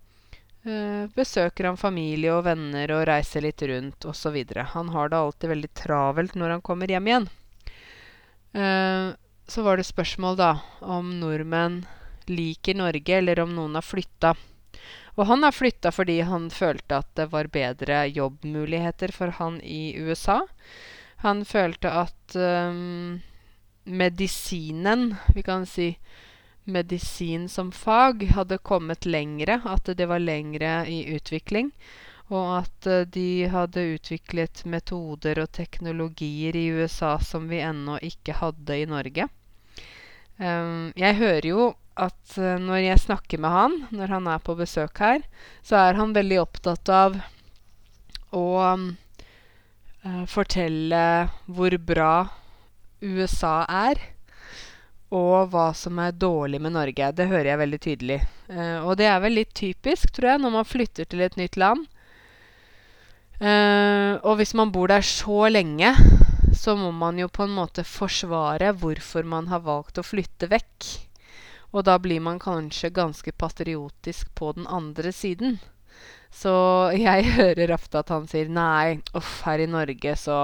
besøker 1.16 1.70
han 1.70 1.78
familie 1.80 2.34
og 2.34 2.44
venner 2.44 2.90
og 2.92 3.06
reiser 3.08 3.44
litt 3.46 3.62
rundt 3.64 4.04
osv. 4.04 4.36
Han 4.74 4.90
har 4.92 5.08
det 5.08 5.16
alltid 5.16 5.52
veldig 5.54 5.70
travelt 5.72 6.36
når 6.36 6.56
han 6.56 6.64
kommer 6.64 6.92
hjem 6.92 7.08
igjen. 7.08 7.28
Uh, 8.52 9.16
så 9.50 9.62
var 9.62 9.78
det 9.78 9.88
spørsmål 9.88 10.36
da 10.38 10.50
om 10.82 11.14
nordmenn 11.20 11.84
liker 12.30 12.76
Norge, 12.78 13.16
eller 13.18 13.40
om 13.42 13.54
noen 13.56 13.74
har 13.78 13.86
flytta. 13.86 14.34
Og 15.18 15.26
han 15.26 15.42
har 15.42 15.54
flytta 15.54 15.90
fordi 15.92 16.20
han 16.26 16.48
følte 16.54 17.00
at 17.02 17.08
det 17.18 17.26
var 17.32 17.50
bedre 17.52 18.04
jobbmuligheter 18.08 19.12
for 19.14 19.34
han 19.40 19.58
i 19.62 19.96
USA. 19.98 20.40
Han 21.24 21.42
følte 21.44 21.90
at 21.90 22.36
um, 22.38 23.20
medisinen, 23.84 25.16
vi 25.34 25.42
kan 25.44 25.66
si 25.68 25.92
medisin 26.64 27.48
som 27.48 27.72
fag 27.72 28.24
hadde 28.34 28.58
kommet 28.58 29.06
lengre, 29.06 29.60
at 29.64 29.90
det 29.96 30.06
var 30.06 30.22
lengre 30.22 30.84
i 30.88 31.02
utvikling. 31.14 31.72
Og 32.30 32.60
at 32.60 32.86
uh, 32.86 33.02
de 33.10 33.48
hadde 33.50 33.88
utviklet 33.96 34.62
metoder 34.64 35.42
og 35.42 35.50
teknologier 35.56 36.56
i 36.56 36.68
USA 36.70 37.16
som 37.18 37.48
vi 37.50 37.62
ennå 37.64 37.98
ikke 38.06 38.38
hadde 38.38 38.78
i 38.78 38.86
Norge. 38.86 39.26
Um, 40.38 40.92
jeg 40.96 41.18
hører 41.18 41.48
jo 41.50 41.64
at 42.00 42.36
uh, 42.38 42.54
når 42.62 42.84
jeg 42.84 43.02
snakker 43.02 43.42
med 43.42 43.50
han, 43.50 43.76
når 43.90 44.14
han 44.14 44.30
er 44.30 44.44
på 44.46 44.54
besøk 44.56 45.02
her, 45.02 45.26
så 45.66 45.82
er 45.82 45.98
han 45.98 46.14
veldig 46.16 46.38
opptatt 46.44 46.92
av 46.94 47.18
å 48.30 48.46
uh, 48.62 50.22
fortelle 50.30 51.02
hvor 51.50 51.76
bra 51.82 52.14
USA 53.02 53.64
er 53.66 54.00
og 55.10 55.50
hva 55.50 55.70
som 55.74 55.98
er 55.98 56.14
dårlig 56.14 56.60
med 56.62 56.76
Norge. 56.76 57.10
Det 57.16 57.26
hører 57.30 57.52
jeg 57.52 57.60
veldig 57.64 57.80
tydelig. 57.82 58.18
Uh, 58.50 58.78
og 58.86 58.94
det 59.00 59.08
er 59.10 59.18
vel 59.22 59.38
litt 59.40 59.54
typisk, 59.58 60.12
tror 60.14 60.34
jeg, 60.34 60.42
når 60.44 60.54
man 60.54 60.68
flytter 60.68 61.08
til 61.10 61.24
et 61.26 61.38
nytt 61.40 61.58
land. 61.58 61.86
Uh, 63.40 64.20
og 64.22 64.36
hvis 64.38 64.54
man 64.54 64.70
bor 64.70 64.90
der 64.92 65.02
så 65.06 65.48
lenge, 65.50 65.94
så 66.54 66.76
må 66.78 66.90
man 66.94 67.18
jo 67.18 67.30
på 67.32 67.46
en 67.46 67.54
måte 67.56 67.86
forsvare 67.86 68.74
hvorfor 68.78 69.26
man 69.26 69.48
har 69.50 69.64
valgt 69.66 69.98
å 69.98 70.06
flytte 70.06 70.50
vekk. 70.50 70.90
Og 71.70 71.86
da 71.86 71.96
blir 72.02 72.22
man 72.22 72.38
kanskje 72.42 72.92
ganske 72.94 73.32
patriotisk 73.32 74.30
på 74.34 74.52
den 74.58 74.66
andre 74.66 75.12
siden. 75.14 75.58
Så 76.30 76.52
jeg 76.94 77.30
hører 77.38 77.74
ofte 77.74 78.02
at 78.02 78.12
han 78.14 78.28
sier 78.30 78.50
nei, 78.50 79.00
uff, 79.18 79.40
her 79.46 79.62
i 79.62 79.70
Norge 79.70 80.14
så 80.18 80.38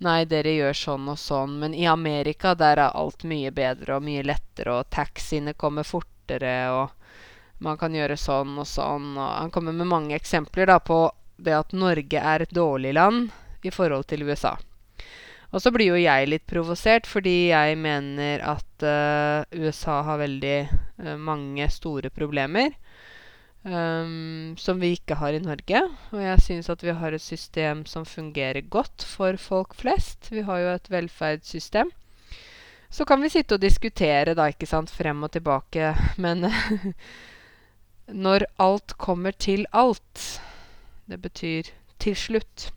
Nei, 0.00 0.24
dere 0.24 0.54
gjør 0.56 0.76
sånn 0.76 1.08
og 1.12 1.18
sånn, 1.20 1.58
men 1.60 1.74
i 1.76 1.84
Amerika 1.84 2.54
der 2.56 2.80
er 2.80 2.96
alt 2.96 3.26
mye 3.28 3.50
bedre 3.52 3.98
og 3.98 4.06
mye 4.06 4.22
lettere, 4.24 4.78
og 4.78 4.88
taxiene 4.88 5.52
kommer 5.52 5.84
fortere, 5.84 6.54
og 6.72 7.60
man 7.60 7.76
kan 7.76 7.92
gjøre 7.92 8.16
sånn 8.16 8.54
og 8.62 8.68
sånn. 8.68 9.12
Og 9.18 9.28
han 9.28 9.52
kommer 9.52 9.76
med 9.76 9.90
mange 9.90 10.16
eksempler 10.16 10.72
da, 10.72 10.78
på 10.80 11.02
det 11.36 11.52
at 11.58 11.76
Norge 11.76 12.24
er 12.32 12.46
et 12.46 12.56
dårlig 12.56 12.94
land 12.96 13.28
i 13.60 13.72
forhold 13.74 14.08
til 14.08 14.24
USA. 14.24 14.56
Og 15.50 15.60
så 15.60 15.72
blir 15.74 15.90
jo 15.90 15.98
jeg 15.98 16.28
litt 16.30 16.46
provosert, 16.48 17.08
fordi 17.10 17.50
jeg 17.50 17.76
mener 17.76 18.40
at 18.46 18.84
uh, 18.86 19.42
USA 19.52 20.00
har 20.06 20.20
veldig 20.22 20.58
uh, 20.70 21.16
mange 21.18 21.66
store 21.74 22.08
problemer. 22.14 22.72
Um, 23.60 24.56
som 24.56 24.78
vi 24.80 24.94
ikke 24.96 25.18
har 25.20 25.36
i 25.36 25.42
Norge. 25.44 25.82
Og 26.14 26.20
jeg 26.22 26.40
syns 26.40 26.70
at 26.72 26.80
vi 26.80 26.94
har 26.96 27.12
et 27.12 27.20
system 27.20 27.84
som 27.84 28.06
fungerer 28.08 28.64
godt 28.72 29.04
for 29.04 29.36
folk 29.36 29.74
flest. 29.76 30.30
Vi 30.32 30.46
har 30.46 30.62
jo 30.62 30.70
et 30.72 30.88
velferdssystem. 30.88 31.90
Så 32.90 33.04
kan 33.04 33.20
vi 33.22 33.28
sitte 33.28 33.54
og 33.54 33.62
diskutere 33.62 34.34
da, 34.34 34.48
ikke 34.48 34.66
sant, 34.66 34.90
frem 34.90 35.20
og 35.22 35.30
tilbake, 35.36 35.92
men 36.18 36.48
når 38.24 38.48
alt 38.58 38.96
kommer 38.98 39.30
til 39.30 39.66
alt 39.70 40.40
Det 41.06 41.20
betyr 41.22 41.68
til 41.98 42.16
slutt. 42.16 42.70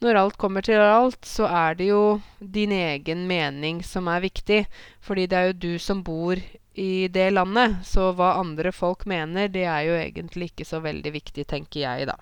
Når 0.00 0.16
alt 0.16 0.36
kommer 0.38 0.62
til 0.62 0.80
alt, 0.80 1.26
så 1.26 1.44
er 1.44 1.74
det 1.74 1.88
jo 1.90 2.20
din 2.40 2.72
egen 2.72 3.26
mening 3.28 3.82
som 3.84 4.06
er 4.08 4.22
viktig. 4.22 4.64
Fordi 5.00 5.26
det 5.26 5.38
er 5.38 5.50
jo 5.50 5.58
du 5.66 5.78
som 5.78 6.04
bor 6.04 6.38
i 6.80 7.08
det 7.12 7.28
landet. 7.34 7.76
Så 7.84 8.10
hva 8.16 8.32
andre 8.40 8.72
folk 8.72 9.04
mener, 9.10 9.50
det 9.52 9.66
er 9.68 9.84
jo 9.84 9.96
egentlig 9.98 10.50
ikke 10.50 10.66
så 10.68 10.80
veldig 10.80 11.12
viktig, 11.12 11.44
tenker 11.50 11.84
jeg, 11.84 12.08
da. 12.08 12.16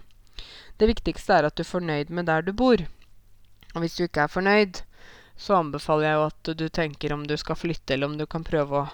Det 0.78 0.88
viktigste 0.90 1.36
er 1.36 1.46
at 1.48 1.58
du 1.58 1.62
er 1.62 1.72
fornøyd 1.72 2.10
med 2.14 2.26
der 2.26 2.42
du 2.42 2.52
bor. 2.56 2.82
Og 3.74 3.82
hvis 3.82 3.94
du 3.98 4.04
ikke 4.06 4.26
er 4.26 4.32
fornøyd, 4.32 4.82
så 5.38 5.60
anbefaler 5.60 6.08
jeg 6.08 6.18
jo 6.18 6.26
at 6.26 6.50
du 6.58 6.66
tenker 6.74 7.14
om 7.14 7.22
du 7.26 7.36
skal 7.38 7.58
flytte, 7.58 7.94
eller 7.94 8.10
om 8.10 8.16
du 8.18 8.26
kan 8.26 8.46
prøve 8.46 8.82
å 8.82 8.88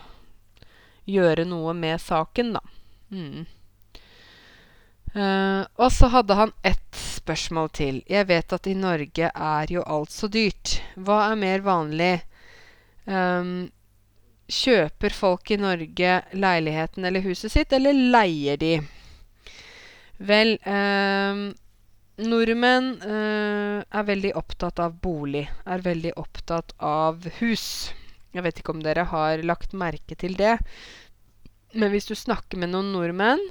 gjøre 1.09 1.47
noe 1.49 1.73
med 1.77 2.01
saken, 2.01 2.57
da. 2.59 2.65
Mm. 3.15 3.45
Uh, 5.15 5.63
og 5.79 5.93
så 5.95 6.11
hadde 6.11 6.37
han 6.37 6.53
ett 6.67 6.99
spørsmål 6.99 7.71
til. 7.73 8.03
Jeg 8.11 8.29
vet 8.29 8.53
at 8.53 8.69
i 8.69 8.77
Norge 8.77 9.31
er 9.33 9.73
jo 9.73 9.85
alt 9.87 10.13
så 10.13 10.29
dyrt. 10.29 10.81
Hva 10.97 11.23
er 11.31 11.41
mer 11.41 11.65
vanlig? 11.65 12.15
Um, 13.05 13.71
kjøper 14.51 15.15
folk 15.15 15.51
i 15.55 15.59
Norge 15.61 16.19
leiligheten 16.37 17.05
eller 17.05 17.25
huset 17.25 17.53
sitt, 17.53 17.73
eller 17.73 17.97
leier 17.97 18.61
de? 18.61 18.75
Vel, 20.25 20.55
eh, 20.63 21.41
nordmenn 22.25 22.91
eh, 23.03 23.81
er 23.83 24.09
veldig 24.11 24.35
opptatt 24.39 24.79
av 24.83 24.99
bolig. 25.03 25.47
Er 25.67 25.85
veldig 25.85 26.15
opptatt 26.21 26.75
av 26.79 27.27
hus. 27.41 27.93
Jeg 28.35 28.45
vet 28.47 28.61
ikke 28.61 28.75
om 28.75 28.83
dere 28.83 29.07
har 29.11 29.43
lagt 29.47 29.75
merke 29.75 30.17
til 30.19 30.37
det. 30.39 30.59
Men 31.75 31.91
hvis 31.91 32.07
du 32.07 32.15
snakker 32.15 32.61
med 32.61 32.71
noen 32.71 32.93
nordmenn, 32.95 33.43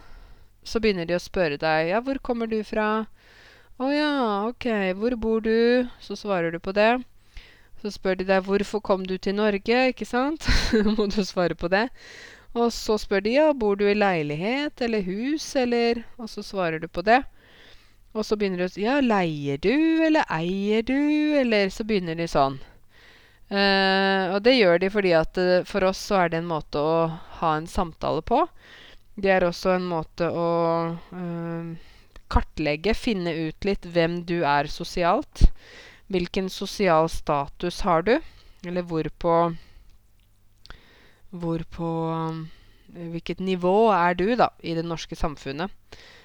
så 0.63 0.79
begynner 0.79 1.07
de 1.07 1.17
å 1.17 1.23
spørre 1.23 1.59
deg 1.59 1.89
Ja, 1.89 1.99
hvor 1.99 2.21
kommer 2.23 2.47
du 2.47 2.61
fra? 2.63 3.05
Å 3.83 3.89
ja, 3.91 4.13
ok. 4.47 4.67
Hvor 4.95 5.15
bor 5.19 5.43
du? 5.43 5.89
Så 5.99 6.15
svarer 6.15 6.53
du 6.53 6.59
på 6.63 6.71
det. 6.75 7.01
Så 7.83 7.91
spør 7.91 8.15
de 8.15 8.23
deg 8.23 8.45
hvorfor 8.47 8.79
kom 8.79 9.01
du 9.03 9.17
til 9.19 9.35
Norge, 9.35 9.79
ikke 9.91 10.05
sant? 10.07 10.45
Må 10.95 11.09
du 11.11 11.19
svare 11.27 11.55
på 11.59 11.67
det. 11.67 11.89
Og 12.55 12.69
så 12.71 12.95
spør 13.01 13.25
de 13.25 13.33
ja, 13.35 13.49
bor 13.51 13.75
du 13.75 13.83
i 13.89 13.97
leilighet 13.97 14.79
eller 14.85 15.03
hus, 15.03 15.49
eller 15.59 16.05
Og 16.15 16.29
så 16.31 16.45
svarer 16.47 16.79
du 16.79 16.87
på 16.87 17.03
det. 17.03 17.19
Og 18.13 18.23
så 18.23 18.37
begynner 18.39 18.63
de 18.63 18.69
å 18.69 18.71
si 18.71 18.85
ja, 18.85 19.01
leier 19.03 19.59
du, 19.59 19.73
eller 20.05 20.23
eier 20.31 20.85
du, 20.87 20.95
eller 21.41 21.73
Så 21.73 21.83
begynner 21.83 22.15
de 22.15 22.29
sånn. 22.31 22.55
Uh, 23.51 24.31
og 24.33 24.39
det 24.47 24.55
gjør 24.55 24.79
de 24.81 24.89
fordi 24.89 25.11
at 25.17 25.37
uh, 25.37 25.65
for 25.67 25.83
oss 25.85 25.99
så 26.07 26.23
er 26.23 26.31
det 26.31 26.39
en 26.39 26.47
måte 26.49 26.79
å 26.79 26.93
ha 27.41 27.51
en 27.57 27.67
samtale 27.69 28.23
på. 28.25 28.45
Det 29.19 29.29
er 29.29 29.43
også 29.45 29.75
en 29.75 29.89
måte 29.91 30.29
å 30.31 30.47
uh, 31.11 31.73
kartlegge, 32.33 32.95
finne 32.97 33.35
ut 33.49 33.67
litt 33.67 33.85
hvem 33.85 34.23
du 34.29 34.39
er 34.47 34.71
sosialt. 34.71 35.43
Hvilken 36.13 36.49
sosial 36.53 37.09
status 37.09 37.81
har 37.87 38.05
du? 38.05 38.15
Eller 38.67 38.85
hvor 38.85 39.09
på 39.19 39.35
på 41.73 41.89
Hvilket 42.93 43.39
nivå 43.41 43.89
er 43.89 44.13
du, 44.13 44.35
da, 44.37 44.51
i 44.61 44.75
det 44.77 44.85
norske 44.85 45.15
samfunnet? 45.17 45.71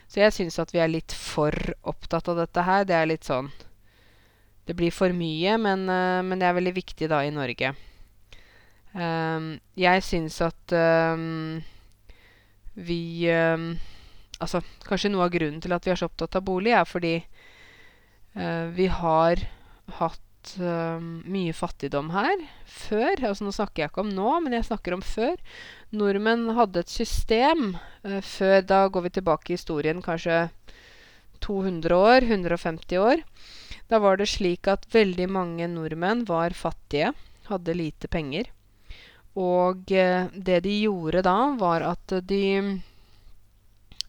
Så 0.08 0.20
jeg 0.20 0.34
syns 0.36 0.58
at 0.60 0.74
vi 0.74 0.82
er 0.84 0.90
litt 0.92 1.12
for 1.16 1.52
opptatt 1.88 2.28
av 2.28 2.36
dette 2.42 2.64
her. 2.64 2.84
Det 2.84 2.96
er 2.96 3.08
litt 3.08 3.24
sånn 3.24 3.48
Det 4.68 4.76
blir 4.76 4.92
for 4.92 5.08
mye, 5.16 5.56
men, 5.56 5.86
men 5.88 6.36
det 6.36 6.44
er 6.44 6.58
veldig 6.58 6.74
viktig 6.76 7.08
da 7.08 7.22
i 7.24 7.32
Norge. 7.32 7.72
Um, 8.92 9.58
jeg 9.76 10.00
syns 10.02 10.38
at 10.40 10.72
um, 10.72 11.60
vi 12.74 13.28
um, 13.28 13.74
Altså, 14.38 14.62
kanskje 14.86 15.10
noe 15.10 15.26
av 15.26 15.32
grunnen 15.34 15.60
til 15.60 15.74
at 15.74 15.84
vi 15.84 15.90
er 15.90 15.98
så 15.98 16.06
opptatt 16.06 16.36
av 16.38 16.44
bolig, 16.46 16.70
er 16.70 16.84
fordi 16.86 17.16
uh, 18.38 18.70
vi 18.70 18.86
har 18.86 19.42
hatt 19.96 20.52
uh, 20.60 20.98
mye 21.00 21.54
fattigdom 21.56 22.10
her 22.14 22.42
før. 22.68 23.20
Altså, 23.30 23.46
nå 23.46 23.52
snakker 23.54 23.84
jeg 23.84 23.92
ikke 23.92 24.04
om 24.04 24.12
nå, 24.14 24.30
men 24.44 24.56
jeg 24.56 24.68
snakker 24.68 24.96
om 24.96 25.04
før. 25.04 25.36
Nordmenn 25.96 26.48
hadde 26.58 26.84
et 26.84 26.92
system 26.92 27.72
uh, 27.76 28.20
før 28.24 28.62
Da 28.66 28.84
går 28.92 29.08
vi 29.08 29.14
tilbake 29.18 29.52
i 29.52 29.58
historien 29.58 30.02
kanskje 30.04 30.48
200 31.44 31.94
år, 31.94 32.26
150 32.26 33.00
år. 33.02 33.24
Da 33.88 34.00
var 34.02 34.18
det 34.18 34.28
slik 34.28 34.68
at 34.68 34.88
veldig 34.92 35.28
mange 35.32 35.68
nordmenn 35.70 36.26
var 36.28 36.56
fattige, 36.56 37.14
hadde 37.48 37.76
lite 37.76 38.10
penger. 38.10 38.50
Og 39.38 39.88
uh, 39.94 40.28
det 40.34 40.62
de 40.66 40.76
gjorde 40.82 41.24
da, 41.26 41.38
var 41.58 41.86
at 41.94 42.20
de 42.28 42.44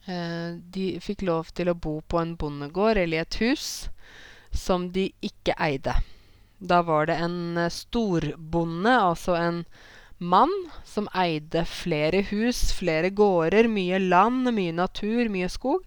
De 0.10 0.86
fikk 1.06 1.22
lov 1.28 1.52
til 1.54 1.70
å 1.70 1.76
bo 1.78 2.00
på 2.02 2.18
en 2.18 2.32
bondegård 2.39 2.98
eller 2.98 3.20
i 3.20 3.22
et 3.22 3.36
hus 3.44 3.65
som 4.52 4.92
de 4.92 5.10
ikke 5.22 5.56
eide. 5.60 5.96
Da 6.60 6.82
var 6.82 7.06
det 7.08 7.16
en 7.24 7.58
storbonde, 7.72 8.92
altså 8.92 9.36
en 9.40 9.64
mann, 10.20 10.52
som 10.84 11.08
eide 11.16 11.64
flere 11.66 12.22
hus, 12.32 12.74
flere 12.76 13.10
gårder, 13.10 13.68
mye 13.72 14.00
land, 14.00 14.52
mye 14.52 14.74
natur, 14.76 15.30
mye 15.32 15.50
skog, 15.50 15.86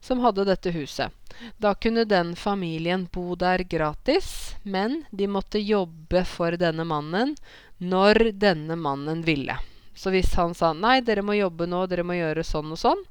som 0.00 0.20
hadde 0.20 0.46
dette 0.48 0.72
huset. 0.74 1.14
Da 1.58 1.74
kunne 1.74 2.04
den 2.04 2.34
familien 2.36 3.06
bo 3.12 3.36
der 3.38 3.62
gratis, 3.62 4.54
men 4.62 5.04
de 5.10 5.28
måtte 5.30 5.62
jobbe 5.62 6.24
for 6.26 6.58
denne 6.58 6.84
mannen 6.84 7.36
når 7.78 8.32
denne 8.34 8.76
mannen 8.76 9.22
ville. 9.22 9.58
Så 9.94 10.10
hvis 10.14 10.34
han 10.34 10.54
sa 10.54 10.72
nei, 10.74 11.00
dere 11.02 11.22
må 11.22 11.34
jobbe 11.38 11.66
nå, 11.66 11.84
dere 11.86 12.06
må 12.06 12.18
gjøre 12.18 12.46
sånn 12.46 12.74
og 12.74 12.78
sånn, 12.78 13.04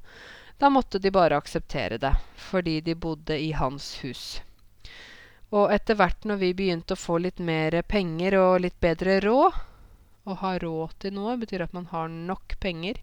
da 0.58 0.68
måtte 0.72 1.00
de 1.00 1.12
bare 1.14 1.36
akseptere 1.38 2.00
det, 2.02 2.12
fordi 2.50 2.80
de 2.84 2.94
bodde 2.96 3.36
i 3.38 3.52
hans 3.56 3.94
hus. 4.02 4.40
Og 5.48 5.72
etter 5.72 5.96
hvert 5.96 6.26
når 6.28 6.40
vi 6.42 6.52
begynte 6.56 6.94
å 6.94 7.00
få 7.00 7.18
litt 7.24 7.40
mer 7.40 7.80
penger 7.88 8.36
og 8.36 8.60
litt 8.66 8.76
bedre 8.84 9.16
råd 9.24 9.60
Å 10.28 10.34
ha 10.42 10.50
råd 10.60 10.96
til 11.00 11.14
noe 11.16 11.38
betyr 11.40 11.64
at 11.64 11.72
man 11.72 11.86
har 11.88 12.10
nok 12.12 12.58
penger. 12.60 12.98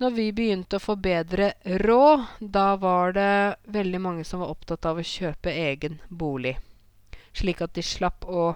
Når 0.00 0.12
vi 0.14 0.26
begynte 0.32 0.78
å 0.78 0.82
få 0.82 0.94
bedre 0.96 1.50
råd, 1.82 2.22
da 2.38 2.76
var 2.80 3.16
det 3.16 3.56
veldig 3.66 4.00
mange 4.00 4.24
som 4.24 4.40
var 4.40 4.52
opptatt 4.54 4.86
av 4.86 5.00
å 5.00 5.04
kjøpe 5.04 5.50
egen 5.50 5.98
bolig. 6.08 6.54
Slik 7.36 7.60
at 7.66 7.74
de 7.74 7.82
slapp 7.84 8.24
å 8.24 8.54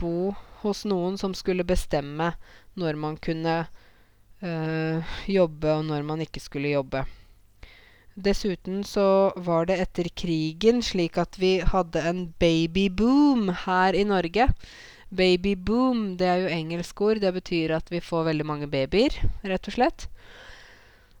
bo 0.00 0.32
hos 0.64 0.82
noen 0.88 1.20
som 1.20 1.36
skulle 1.36 1.68
bestemme 1.68 2.32
når 2.74 2.98
man 2.98 3.20
kunne 3.20 3.54
øh, 4.40 5.14
jobbe, 5.28 5.76
og 5.76 5.86
når 5.92 6.08
man 6.08 6.24
ikke 6.24 6.42
skulle 6.42 6.72
jobbe. 6.72 7.04
Dessuten 8.16 8.80
så 8.84 9.32
var 9.36 9.66
det 9.68 9.76
etter 9.82 10.06
krigen 10.16 10.80
slik 10.80 11.18
at 11.20 11.36
vi 11.36 11.58
hadde 11.60 12.00
en 12.00 12.20
babyboom 12.40 13.50
her 13.66 13.92
i 13.92 14.06
Norge. 14.08 14.46
Babyboom, 15.12 16.14
det 16.16 16.30
er 16.30 16.38
jo 16.40 16.54
engelsk 16.54 17.02
ord. 17.04 17.20
Det 17.20 17.32
betyr 17.36 17.74
at 17.76 17.92
vi 17.92 18.00
får 18.00 18.30
veldig 18.30 18.46
mange 18.48 18.68
babyer, 18.72 19.18
rett 19.44 19.68
og 19.68 19.76
slett. 19.76 20.06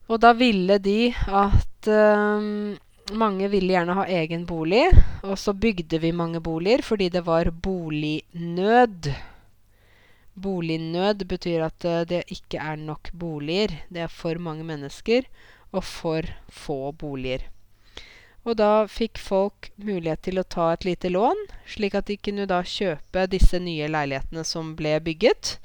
Og 0.08 0.22
da 0.24 0.32
ville 0.38 0.78
de 0.80 1.12
at 1.12 1.90
um, 1.92 2.78
mange 3.12 3.50
ville 3.52 3.74
gjerne 3.74 3.96
ha 3.98 4.06
egen 4.16 4.46
bolig. 4.48 4.86
Og 5.20 5.36
så 5.36 5.52
bygde 5.52 6.00
vi 6.00 6.14
mange 6.16 6.40
boliger 6.40 6.80
fordi 6.86 7.10
det 7.12 7.26
var 7.26 7.50
bolignød. 7.52 9.10
Bolignød 10.32 11.26
betyr 11.28 11.66
at 11.68 11.84
uh, 11.84 12.00
det 12.08 12.24
ikke 12.32 12.56
er 12.56 12.80
nok 12.80 13.12
boliger. 13.12 13.76
Det 13.92 14.06
er 14.06 14.16
for 14.22 14.40
mange 14.40 14.64
mennesker 14.64 15.28
og 15.76 15.84
for 15.84 16.32
få 16.48 16.80
boliger. 16.96 17.46
Og 18.46 18.54
da 18.60 18.86
fikk 18.86 19.18
folk 19.18 19.70
mulighet 19.76 20.22
til 20.28 20.38
å 20.38 20.46
ta 20.46 20.70
et 20.72 20.84
lite 20.86 21.10
lån, 21.10 21.38
slik 21.66 21.96
at 21.98 22.06
de 22.06 22.16
kunne 22.16 22.46
da 22.46 22.60
kjøpe 22.62 23.26
disse 23.32 23.58
nye 23.58 23.88
leilighetene 23.90 24.44
som 24.46 24.76
ble 24.78 24.94
bygget. 25.02 25.56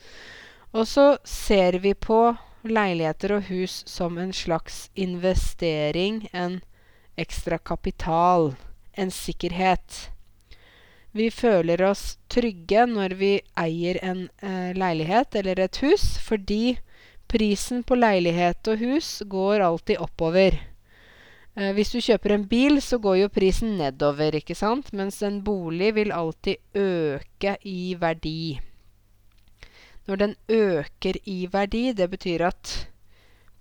Og 0.74 0.88
så 0.90 1.06
ser 1.28 1.78
vi 1.84 1.94
på 1.94 2.34
leiligheter 2.66 3.36
og 3.38 3.50
hus 3.52 3.82
som 3.90 4.18
en 4.18 4.34
slags 4.34 4.88
investering, 4.96 6.26
en 6.34 6.62
ekstra 7.22 7.60
kapital, 7.62 8.56
en 8.98 9.14
sikkerhet. 9.14 10.10
Vi 11.12 11.28
føler 11.30 11.84
oss 11.84 12.16
trygge 12.32 12.86
når 12.88 13.18
vi 13.20 13.32
eier 13.60 14.00
en 14.02 14.24
eh, 14.42 14.72
leilighet 14.74 15.36
eller 15.42 15.60
et 15.60 15.82
hus, 15.84 16.16
fordi 16.24 16.80
Prisen 17.32 17.86
på 17.88 17.96
leilighet 17.96 18.68
og 18.68 18.82
hus 18.84 19.22
går 19.32 19.64
alltid 19.64 20.02
oppover. 20.04 20.58
Eh, 21.56 21.72
hvis 21.76 21.92
du 21.94 22.02
kjøper 22.04 22.36
en 22.36 22.44
bil, 22.48 22.82
så 22.84 23.00
går 23.00 23.22
jo 23.22 23.32
prisen 23.32 23.78
nedover, 23.80 24.36
ikke 24.40 24.56
sant? 24.56 24.92
Mens 24.96 25.22
en 25.24 25.42
bolig 25.44 25.94
vil 25.96 26.12
alltid 26.16 26.60
øke 26.76 27.56
i 27.68 27.96
verdi. 28.00 28.60
Når 30.08 30.22
den 30.24 30.36
øker 30.50 31.20
i 31.24 31.46
verdi, 31.52 31.92
det 31.94 32.10
betyr 32.12 32.48
at 32.50 32.74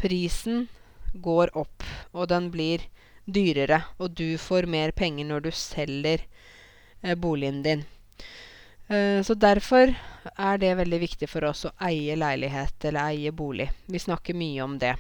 prisen 0.01 0.69
går 1.15 1.51
opp, 1.59 1.85
og 2.13 2.29
den 2.31 2.51
blir 2.51 2.87
dyrere, 3.27 3.83
og 3.99 4.15
du 4.19 4.39
får 4.39 4.67
mer 4.67 4.91
penger 4.97 5.27
når 5.29 5.47
du 5.47 5.51
selger 5.55 6.23
eh, 7.03 7.15
boligen 7.15 7.63
din. 7.63 7.85
Eh, 8.91 9.23
så 9.23 9.35
derfor 9.39 9.93
er 10.35 10.59
det 10.59 10.73
veldig 10.81 10.99
viktig 11.05 11.29
for 11.31 11.47
oss 11.47 11.63
å 11.69 11.75
eie 11.87 12.17
leilighet 12.19 12.89
eller 12.91 13.13
eie 13.13 13.31
bolig. 13.33 13.69
Vi 13.87 14.03
snakker 14.03 14.35
mye 14.35 14.65
om 14.65 14.79
det. 14.83 14.97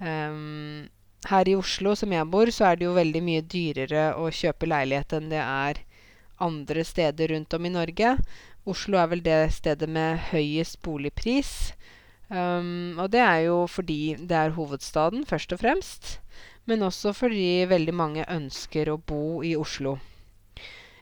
Um, 0.00 0.84
her 1.30 1.48
i 1.48 1.54
Oslo, 1.56 1.94
som 1.96 2.12
jeg 2.12 2.28
bor, 2.28 2.50
så 2.52 2.68
er 2.68 2.76
det 2.76 2.84
jo 2.84 2.96
veldig 2.96 3.22
mye 3.24 3.44
dyrere 3.48 4.10
å 4.20 4.28
kjøpe 4.28 4.68
leilighet 4.68 5.16
enn 5.16 5.30
det 5.32 5.40
er 5.40 5.80
andre 6.44 6.84
steder 6.84 7.32
rundt 7.32 7.56
om 7.56 7.64
i 7.64 7.72
Norge. 7.72 8.16
Oslo 8.68 9.00
er 9.00 9.08
vel 9.12 9.24
det 9.24 9.40
stedet 9.56 9.88
med 9.88 10.20
høyest 10.32 10.82
boligpris. 10.84 11.72
Um, 12.28 12.98
og 12.98 13.12
det 13.14 13.20
er 13.24 13.46
jo 13.46 13.62
fordi 13.70 14.16
det 14.20 14.36
er 14.36 14.56
hovedstaden, 14.58 15.24
først 15.28 15.56
og 15.56 15.64
fremst. 15.64 16.18
Men 16.68 16.84
også 16.84 17.12
fordi 17.16 17.64
veldig 17.70 17.94
mange 17.96 18.28
ønsker 18.28 18.92
å 18.92 19.00
bo 19.00 19.40
i 19.44 19.54
Oslo. 19.56 19.98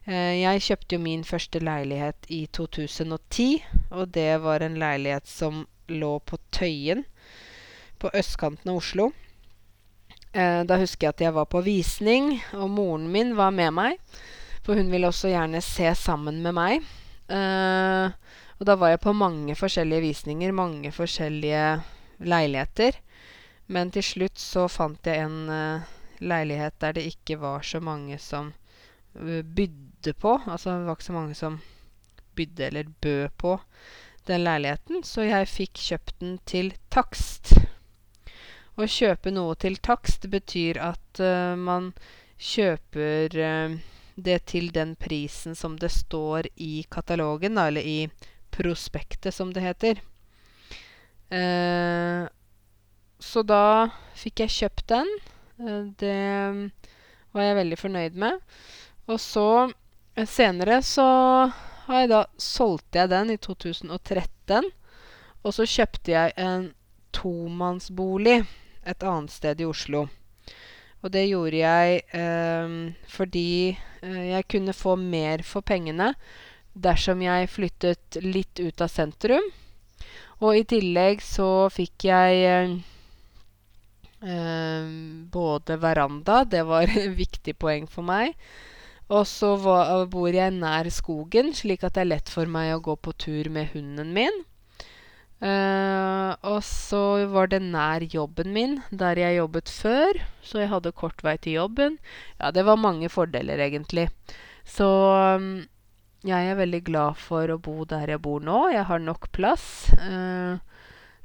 Eh, 0.04 0.42
jeg 0.42 0.62
kjøpte 0.66 0.96
jo 0.96 1.02
min 1.02 1.24
første 1.24 1.60
leilighet 1.62 2.26
i 2.28 2.46
2010, 2.46 3.62
og 3.90 4.10
det 4.14 4.40
var 4.42 4.64
en 4.64 4.78
leilighet 4.80 5.28
som 5.30 5.66
lå 5.88 6.16
på 6.26 6.38
Tøyen, 6.50 7.04
på 8.02 8.10
østkanten 8.14 8.72
av 8.72 8.80
Oslo. 8.80 9.12
Eh, 10.32 10.62
da 10.66 10.78
husker 10.80 11.06
jeg 11.06 11.14
at 11.14 11.24
jeg 11.26 11.36
var 11.36 11.46
på 11.52 11.62
visning, 11.62 12.34
og 12.52 12.70
moren 12.70 13.06
min 13.12 13.36
var 13.38 13.52
med 13.54 13.70
meg. 13.76 14.00
For 14.62 14.78
hun 14.78 14.90
ville 14.90 15.08
også 15.10 15.30
gjerne 15.32 15.60
se 15.62 15.94
sammen 15.98 16.42
med 16.42 16.54
meg. 16.54 16.90
Eh, 17.28 18.10
Og 18.62 18.66
da 18.68 18.76
var 18.78 18.92
jeg 18.92 19.00
på 19.02 19.10
mange 19.10 19.56
forskjellige 19.58 20.04
visninger, 20.04 20.52
mange 20.54 20.92
forskjellige 20.94 21.82
leiligheter. 22.22 22.94
Men 23.66 23.90
til 23.90 24.04
slutt 24.06 24.38
så 24.38 24.68
fant 24.70 25.02
jeg 25.02 25.24
en 25.24 25.50
uh, 25.50 25.88
leilighet 26.22 26.76
der 26.78 26.94
det 26.94 27.08
ikke 27.10 27.40
var 27.42 27.66
så 27.66 27.80
mange 27.82 28.20
som 28.22 28.52
uh, 29.18 29.42
bydde 30.02 30.18
på. 30.18 30.40
Altså 30.46 30.70
det 30.70 30.86
var 30.86 30.96
ikke 30.96 31.04
så 31.04 31.12
mange 31.12 31.34
som 31.34 31.60
bydde 32.34 32.66
eller 32.66 32.84
bød 33.00 33.28
på 33.38 33.60
den 34.26 34.44
leiligheten, 34.44 35.02
så 35.04 35.22
jeg 35.26 35.48
fikk 35.50 35.78
kjøpt 35.78 36.20
den 36.20 36.38
til 36.46 36.72
takst. 36.90 37.54
Å 38.78 38.86
kjøpe 38.88 39.30
noe 39.30 39.54
til 39.54 39.76
takst 39.82 40.28
betyr 40.30 40.78
at 40.80 41.20
uh, 41.20 41.54
man 41.58 41.92
kjøper 42.38 43.34
uh, 43.36 43.74
det 44.16 44.38
til 44.46 44.70
den 44.72 44.94
prisen 44.96 45.54
som 45.54 45.76
det 45.78 45.90
står 45.92 46.48
i 46.56 46.84
katalogen, 46.90 47.58
da, 47.58 47.66
eller 47.68 47.82
i 47.82 48.08
prospektet, 48.50 49.34
som 49.34 49.52
det 49.52 49.64
heter. 49.66 50.00
Uh, 51.32 52.30
så 53.22 53.42
da 53.46 53.90
fikk 54.18 54.44
jeg 54.44 54.56
kjøpt 54.56 54.88
den. 54.90 55.10
det 55.98 56.72
var 57.32 57.44
jeg 57.44 57.56
veldig 57.56 57.78
fornøyd 57.78 58.16
med. 58.18 58.40
Og 59.06 59.20
så 59.20 59.70
senere 60.28 60.82
så 60.84 61.06
har 61.86 62.00
jeg 62.00 62.10
da 62.12 62.22
solgte 62.38 63.02
jeg 63.02 63.12
den 63.12 63.32
i 63.34 63.38
2013. 63.42 64.70
Og 65.42 65.54
så 65.56 65.66
kjøpte 65.66 66.12
jeg 66.14 66.34
en 66.38 66.68
tomannsbolig 67.12 68.42
et 68.86 69.06
annet 69.06 69.32
sted 69.32 69.60
i 69.62 69.68
Oslo. 69.68 70.06
Og 71.02 71.10
det 71.10 71.24
gjorde 71.26 71.58
jeg 71.58 72.02
eh, 72.14 72.74
fordi 73.10 73.74
jeg 74.02 74.46
kunne 74.50 74.74
få 74.74 74.94
mer 74.98 75.42
for 75.46 75.66
pengene 75.66 76.12
dersom 76.72 77.22
jeg 77.22 77.50
flyttet 77.52 78.18
litt 78.22 78.62
ut 78.62 78.82
av 78.82 78.90
sentrum. 78.90 79.44
Og 80.42 80.58
i 80.58 80.64
tillegg 80.66 81.22
så 81.22 81.68
fikk 81.70 82.08
jeg 82.08 82.42
eh, 82.48 82.74
eh 84.22 84.90
både 85.32 85.78
veranda, 85.82 86.42
det 86.44 86.62
var 86.66 86.86
et 86.86 87.14
viktig 87.24 87.54
poeng 87.58 87.86
for 87.90 88.06
meg, 88.06 88.34
og 89.12 89.26
så 89.28 89.52
bor 90.10 90.32
jeg 90.32 90.54
nær 90.56 90.88
skogen, 90.94 91.52
slik 91.56 91.84
at 91.84 91.98
det 91.98 92.06
er 92.06 92.10
lett 92.14 92.32
for 92.32 92.48
meg 92.48 92.72
å 92.76 92.82
gå 92.84 92.96
på 92.96 93.12
tur 93.20 93.50
med 93.52 93.72
hunden 93.74 94.14
min. 94.16 94.42
Uh, 95.42 96.38
og 96.46 96.60
så 96.62 97.26
var 97.32 97.48
det 97.50 97.58
nær 97.64 98.04
jobben 98.06 98.52
min, 98.54 98.76
der 98.94 99.18
jeg 99.18 99.40
jobbet 99.40 99.72
før. 99.74 100.20
Så 100.46 100.62
jeg 100.62 100.70
hadde 100.70 100.94
kort 100.94 101.24
vei 101.26 101.34
til 101.42 101.58
jobben. 101.58 101.98
Ja, 102.38 102.52
det 102.54 102.62
var 102.68 102.78
mange 102.78 103.10
fordeler, 103.10 103.58
egentlig. 103.58 104.06
Så 104.62 104.86
um, 104.86 105.64
jeg 106.22 106.52
er 106.52 106.60
veldig 106.60 106.84
glad 106.86 107.18
for 107.18 107.50
å 107.50 107.58
bo 107.58 107.82
der 107.90 108.14
jeg 108.14 108.22
bor 108.22 108.38
nå. 108.44 108.68
Jeg 108.70 108.86
har 108.86 109.02
nok 109.02 109.32
plass. 109.34 109.90
Uh, 109.98 110.62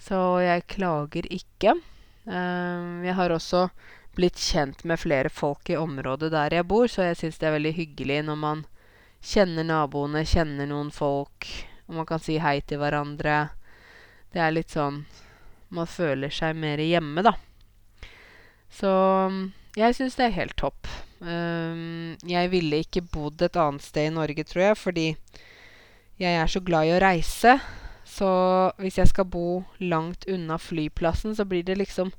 så 0.01 0.41
jeg 0.41 0.65
klager 0.73 1.29
ikke. 1.29 1.77
Uh, 2.25 3.05
jeg 3.05 3.13
har 3.21 3.35
også 3.37 3.67
blitt 4.17 4.39
kjent 4.41 4.83
med 4.83 4.99
flere 4.99 5.29
folk 5.29 5.69
i 5.69 5.77
området 5.77 6.31
der 6.33 6.57
jeg 6.57 6.67
bor, 6.67 6.89
så 6.89 7.05
jeg 7.05 7.19
syns 7.19 7.37
det 7.37 7.49
er 7.49 7.57
veldig 7.57 7.73
hyggelig 7.77 8.19
når 8.25 8.39
man 8.41 8.63
kjenner 9.23 9.65
naboene, 9.67 10.25
kjenner 10.25 10.69
noen 10.69 10.89
folk, 10.93 11.47
og 11.87 11.99
man 11.99 12.07
kan 12.09 12.21
si 12.21 12.39
hei 12.41 12.59
til 12.65 12.81
hverandre. 12.81 13.37
Det 14.33 14.43
er 14.43 14.53
litt 14.53 14.73
sånn 14.73 15.05
Man 15.69 15.87
føler 15.87 16.31
seg 16.31 16.55
mer 16.55 16.79
hjemme, 16.79 17.19
da. 17.27 17.33
Så 18.71 18.89
jeg 19.75 19.97
syns 19.97 20.15
det 20.15 20.29
er 20.29 20.37
helt 20.37 20.55
topp. 20.55 20.87
Um, 21.19 22.15
jeg 22.23 22.51
ville 22.53 22.79
ikke 22.85 23.03
bodd 23.03 23.43
et 23.43 23.59
annet 23.59 23.83
sted 23.83 24.07
i 24.07 24.13
Norge, 24.15 24.45
tror 24.47 24.63
jeg, 24.63 24.77
fordi 24.79 25.07
jeg 26.23 26.39
er 26.39 26.47
så 26.47 26.61
glad 26.63 26.87
i 26.87 26.93
å 26.95 27.01
reise. 27.03 27.57
Så 28.07 28.29
hvis 28.79 29.01
jeg 29.01 29.11
skal 29.11 29.27
bo 29.27 29.65
langt 29.83 30.23
unna 30.31 30.55
flyplassen, 30.55 31.35
så 31.35 31.43
blir 31.43 31.67
det 31.67 31.75
liksom 31.81 32.13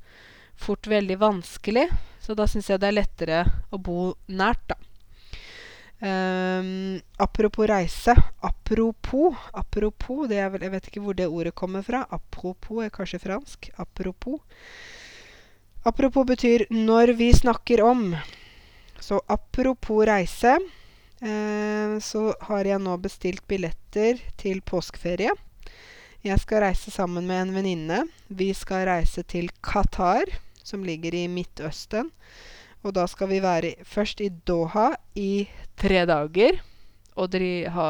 fort 0.58 0.86
veldig 0.90 1.18
vanskelig. 1.20 1.88
Så 2.20 2.34
da 2.36 2.44
syns 2.50 2.68
jeg 2.68 2.82
det 2.82 2.90
er 2.90 2.98
lettere 2.98 3.40
å 3.72 3.80
bo 3.80 4.12
nært, 4.28 4.66
da. 4.68 4.76
Um, 5.98 7.00
apropos 7.18 7.66
reise. 7.66 8.14
Apropos. 8.40 9.34
Apropos 9.52 10.28
det 10.28 10.38
er 10.38 10.50
vel, 10.52 10.62
Jeg 10.62 10.70
vet 10.70 10.86
ikke 10.90 11.02
hvor 11.02 11.16
det 11.16 11.26
ordet 11.26 11.54
kommer 11.54 11.82
fra. 11.82 12.04
Apropos 12.10 12.84
er 12.84 12.90
kanskje 12.94 13.22
fransk. 13.22 13.70
Apropos. 13.78 14.40
Apropos 15.84 16.26
betyr 16.26 16.66
'når 16.70 17.16
vi 17.16 17.32
snakker 17.32 17.82
om'. 17.82 18.18
Så 19.00 19.20
apropos 19.28 20.06
reise, 20.06 20.58
eh, 21.22 21.98
så 21.98 22.34
har 22.40 22.64
jeg 22.64 22.78
nå 22.78 22.96
bestilt 22.98 23.46
billetter 23.48 24.20
til 24.36 24.60
påskeferie. 24.60 25.30
Jeg 26.24 26.40
skal 26.40 26.60
reise 26.60 26.90
sammen 26.90 27.26
med 27.26 27.42
en 27.42 27.54
venninne. 27.54 28.08
Vi 28.28 28.52
skal 28.52 28.86
reise 28.86 29.22
til 29.22 29.48
Qatar 29.62 30.24
som 30.68 30.84
ligger 30.84 31.16
i 31.16 31.26
Midtøsten. 31.32 32.12
Og 32.86 32.94
da 32.94 33.06
skal 33.10 33.30
vi 33.32 33.40
være 33.42 33.74
først 33.86 34.20
i 34.22 34.28
Doha 34.30 34.92
i 35.18 35.48
tre 35.78 36.04
dager. 36.06 36.60
Og 37.18 37.34
ha, 37.74 37.88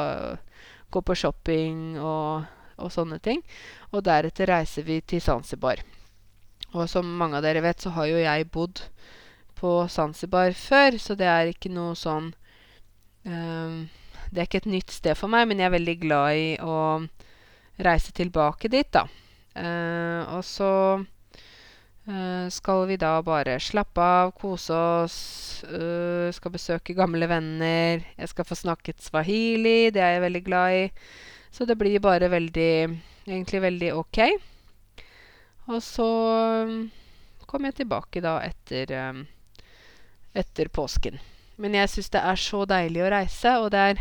gå 0.91 1.03
på 1.05 1.15
shopping 1.15 1.99
og, 2.01 2.47
og, 2.79 2.91
sånne 2.93 3.19
ting. 3.21 3.43
Og 3.93 4.05
deretter 4.07 4.49
reiser 4.49 4.87
vi 4.87 5.01
til 5.01 5.21
Zanzibar. 5.21 5.83
Og 6.73 6.89
som 6.89 7.09
mange 7.21 7.39
av 7.39 7.45
dere 7.45 7.65
vet, 7.65 7.81
så 7.81 7.93
har 7.97 8.09
jo 8.09 8.21
jeg 8.21 8.49
bodd 8.53 8.83
på 9.59 9.73
Zanzibar 9.91 10.53
før, 10.57 10.99
så 11.01 11.17
det 11.19 11.29
er 11.29 11.51
ikke 11.51 11.73
noe 11.73 11.97
sånn 11.99 12.29
um, 13.27 13.89
Det 14.31 14.39
er 14.39 14.47
ikke 14.47 14.61
et 14.61 14.69
nytt 14.71 14.93
sted 14.93 15.17
for 15.19 15.33
meg, 15.33 15.49
men 15.49 15.59
jeg 15.59 15.71
er 15.71 15.75
veldig 15.75 15.97
glad 16.03 16.37
i 16.37 16.51
å 16.61 16.77
reise 17.83 18.13
tilbake 18.13 18.69
dit, 18.71 18.89
da. 18.93 19.07
Uh, 19.57 20.37
og 20.37 20.45
så 20.47 20.71
skal 22.49 22.87
vi 22.89 22.97
da 22.97 23.19
bare 23.21 23.59
slappe 23.61 24.01
av, 24.01 24.31
kose 24.41 24.73
oss, 24.73 25.19
uh, 25.69 26.33
skal 26.33 26.55
besøke 26.55 26.97
gamle 26.97 27.29
venner. 27.29 28.05
Jeg 28.17 28.31
skal 28.33 28.47
få 28.49 28.57
snakket 28.57 29.03
swahili, 29.05 29.91
det 29.93 30.01
er 30.01 30.15
jeg 30.17 30.25
veldig 30.25 30.43
glad 30.47 30.77
i. 30.79 30.87
Så 31.53 31.67
det 31.69 31.77
blir 31.81 32.01
bare 32.01 32.31
veldig 32.33 32.73
Egentlig 33.29 33.59
veldig 33.61 33.89
ok. 33.93 34.19
Og 35.69 35.83
så 35.85 36.07
um, 36.65 36.87
kommer 37.45 37.69
jeg 37.69 37.83
tilbake 37.83 38.23
da 38.25 38.39
etter, 38.41 38.95
etter 40.33 40.71
påsken. 40.73 41.19
Men 41.61 41.75
jeg 41.77 41.91
syns 41.93 42.09
det 42.15 42.23
er 42.25 42.41
så 42.41 42.63
deilig 42.71 43.03
å 43.05 43.11
reise, 43.13 43.53
og 43.61 43.75
det 43.75 43.83
er 43.91 44.01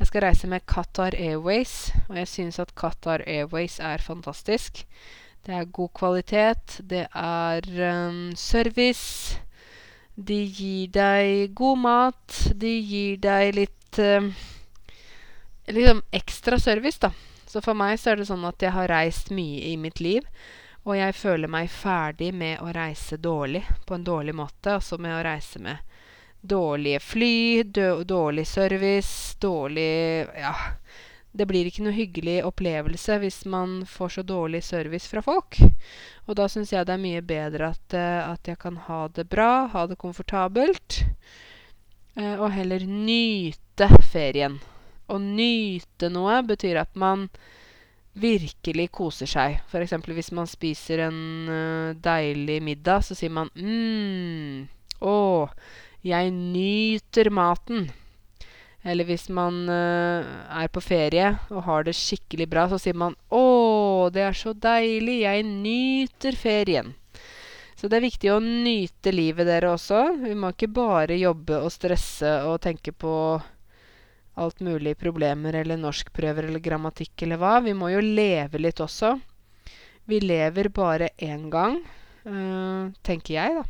Jeg 0.00 0.08
skal 0.08 0.22
reise 0.24 0.48
med 0.48 0.64
Qatar 0.64 1.12
Airways, 1.16 1.90
og 2.08 2.16
jeg 2.16 2.28
syns 2.28 2.58
at 2.60 2.70
Qatar 2.76 3.20
Airways 3.28 3.78
er 3.84 4.00
fantastisk. 4.00 4.84
Det 5.50 5.56
er 5.58 5.70
god 5.74 5.90
kvalitet. 5.98 6.76
Det 6.86 7.06
er 7.10 7.64
um, 8.06 8.18
service. 8.38 9.40
De 10.14 10.36
gir 10.46 10.92
deg 10.94 11.56
god 11.58 11.80
mat. 11.82 12.36
De 12.54 12.70
gir 12.78 13.16
deg 13.18 13.56
litt 13.56 13.98
um, 13.98 14.28
Liksom 15.66 16.04
ekstra 16.14 16.58
service, 16.58 17.02
da. 17.02 17.10
Så 17.50 17.58
for 17.66 17.74
meg 17.74 17.98
så 17.98 18.12
er 18.12 18.20
det 18.20 18.28
sånn 18.30 18.46
at 18.46 18.62
jeg 18.62 18.76
har 18.76 18.90
reist 18.94 19.34
mye 19.34 19.72
i 19.72 19.74
mitt 19.74 19.98
liv. 19.98 20.22
Og 20.86 20.94
jeg 20.94 21.18
føler 21.18 21.50
meg 21.50 21.74
ferdig 21.74 22.30
med 22.30 22.62
å 22.62 22.70
reise 22.74 23.18
dårlig, 23.18 23.64
på 23.86 23.98
en 23.98 24.06
dårlig 24.06 24.38
måte. 24.38 24.78
Altså 24.78 25.02
med 25.02 25.18
å 25.18 25.22
reise 25.26 25.58
med 25.66 25.82
dårlige 26.40 27.02
fly, 27.02 27.36
dårlig 28.06 28.46
service, 28.46 29.34
dårlig 29.42 29.90
Ja 30.38 30.54
det 31.32 31.46
blir 31.46 31.68
ikke 31.68 31.84
noe 31.86 31.94
hyggelig 31.94 32.40
opplevelse 32.46 33.20
hvis 33.22 33.44
man 33.50 33.80
får 33.86 34.16
så 34.16 34.24
dårlig 34.26 34.62
service 34.66 35.06
fra 35.10 35.22
folk. 35.22 35.60
Og 36.26 36.36
da 36.38 36.48
syns 36.50 36.72
jeg 36.74 36.86
det 36.88 36.96
er 36.96 37.02
mye 37.02 37.22
bedre 37.22 37.70
at, 37.74 37.86
uh, 37.94 38.32
at, 38.32 38.50
jeg 38.50 38.58
kan 38.62 38.80
ha 38.88 39.04
det 39.14 39.28
bra, 39.30 39.68
ha 39.70 39.86
det 39.86 39.98
komfortabelt, 40.00 41.04
uh, 42.18 42.36
og 42.40 42.50
heller 42.56 42.82
nyte 42.86 43.88
ferien. 44.10 44.58
Å 45.10 45.18
nyte 45.22 46.10
noe 46.10 46.40
betyr 46.46 46.82
at 46.82 46.98
man 46.98 47.28
virkelig 48.20 48.88
koser 48.94 49.30
seg. 49.30 49.60
F.eks. 49.70 49.94
hvis 50.10 50.32
man 50.34 50.50
spiser 50.50 51.06
en 51.06 51.22
uh, 51.46 51.94
deilig 51.94 52.58
middag, 52.66 53.06
så 53.06 53.14
sier 53.18 53.30
man 53.34 53.52
mm, 53.54 54.66
Å, 55.00 55.16
jeg 56.04 56.34
nyter 56.34 57.30
maten. 57.32 57.86
Eller 58.82 59.04
hvis 59.04 59.28
man 59.28 59.66
uh, 59.68 60.24
er 60.56 60.70
på 60.72 60.80
ferie 60.80 61.34
og 61.52 61.64
har 61.66 61.84
det 61.84 61.96
skikkelig 61.98 62.46
bra, 62.48 62.64
så 62.70 62.78
sier 62.80 62.96
man 62.96 63.16
'Å, 63.28 64.08
det 64.12 64.24
er 64.24 64.36
så 64.36 64.54
deilig. 64.56 65.20
Jeg 65.26 65.44
nyter 65.44 66.38
ferien'. 66.38 66.94
Så 67.76 67.88
det 67.88 67.96
er 67.96 68.08
viktig 68.08 68.28
å 68.32 68.42
nyte 68.44 69.12
livet, 69.12 69.46
dere 69.48 69.72
også. 69.72 70.00
Vi 70.20 70.34
må 70.36 70.52
ikke 70.52 70.68
bare 70.68 71.16
jobbe 71.16 71.62
og 71.64 71.72
stresse 71.72 72.28
og 72.44 72.60
tenke 72.60 72.92
på 72.92 73.12
alt 74.40 74.60
mulig 74.60 74.98
problemer 75.00 75.56
eller 75.60 75.80
norskprøver 75.80 76.48
eller 76.48 76.60
grammatikk 76.60 77.24
eller 77.24 77.40
hva. 77.40 77.54
Vi 77.64 77.72
må 77.76 77.88
jo 77.92 78.02
leve 78.04 78.60
litt 78.60 78.80
også. 78.84 79.14
Vi 80.08 80.20
lever 80.20 80.68
bare 80.72 81.12
én 81.20 81.48
gang, 81.52 81.80
uh, 82.26 82.92
tenker 83.06 83.36
jeg, 83.36 83.60
da. 83.60 83.64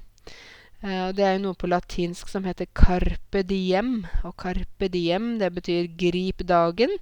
Uh, 0.80 1.10
det 1.12 1.26
er 1.26 1.34
jo 1.36 1.42
noe 1.44 1.58
på 1.60 1.68
latinsk 1.68 2.30
som 2.32 2.46
heter 2.48 2.70
carpe 2.76 3.42
diem. 3.44 4.06
Og 4.24 4.36
carpe 4.40 4.88
diem, 4.92 5.34
det 5.42 5.52
betyr 5.56 5.92
grip 6.00 6.46
dagen. 6.48 6.96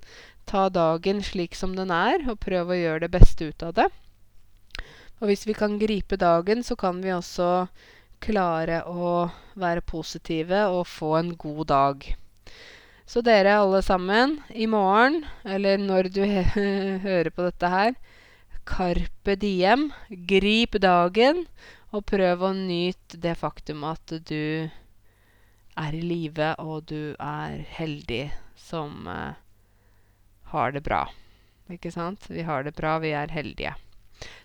ta 0.49 0.69
dagen 0.73 1.21
slik 1.21 1.55
som 1.55 1.75
den 1.77 1.91
er, 1.93 2.23
og 2.25 2.41
prøv 2.41 2.71
å 2.73 2.77
gjøre 2.79 3.05
det 3.05 3.11
beste 3.13 3.51
ut 3.51 3.63
av 3.63 3.75
det. 3.77 3.89
Og 5.21 5.29
hvis 5.29 5.45
vi 5.45 5.53
kan 5.53 5.77
gripe 5.77 6.17
dagen, 6.17 6.63
så 6.65 6.77
kan 6.79 7.03
vi 7.05 7.13
også 7.13 7.69
klare 8.25 8.81
å 8.87 9.29
være 9.59 9.85
positive 9.85 10.65
og 10.73 10.87
få 10.89 11.15
en 11.19 11.35
god 11.37 11.65
dag. 11.73 12.07
Så 13.09 13.23
dere 13.25 13.57
alle 13.61 13.81
sammen, 13.83 14.39
i 14.53 14.67
morgen, 14.69 15.23
eller 15.45 15.81
når 15.81 16.11
du 16.13 16.23
hører 17.07 17.31
på 17.35 17.47
dette 17.49 17.73
her, 17.73 17.95
carpe 18.69 19.37
diem. 19.41 19.89
Grip 20.29 20.77
dagen, 20.83 21.47
og 21.93 22.05
prøv 22.09 22.45
å 22.45 22.53
nyte 22.57 23.21
det 23.21 23.35
faktum 23.41 23.85
at 23.89 24.13
du 24.29 24.69
er 25.79 25.95
i 25.95 26.03
live, 26.03 26.53
og 26.59 26.89
du 26.91 27.15
er 27.23 27.63
heldig 27.79 28.29
som 28.59 29.07
uh, 29.07 29.39
har 30.53 30.75
det 30.75 30.83
bra. 30.85 31.07
Ikke 31.71 31.93
sant? 31.95 32.27
Vi 32.29 32.43
har 32.43 32.65
det 32.67 32.75
bra, 32.77 32.99
vi 32.99 33.13
er 33.15 33.33
heldige. 33.33 33.77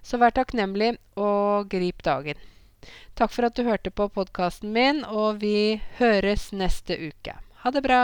Så 0.05 0.19
vær 0.21 0.35
takknemlig, 0.35 0.95
og 1.17 1.71
grip 1.71 2.03
dagen. 2.05 2.37
Takk 3.17 3.33
for 3.33 3.47
at 3.47 3.57
du 3.57 3.63
hørte 3.65 3.91
på 3.91 4.09
podkasten 4.13 4.73
min, 4.75 5.03
og 5.07 5.41
vi 5.41 5.81
høres 5.99 6.51
neste 6.53 6.99
uke. 7.09 7.39
Ha 7.63 7.73
det 7.73 7.83
bra! 7.85 8.03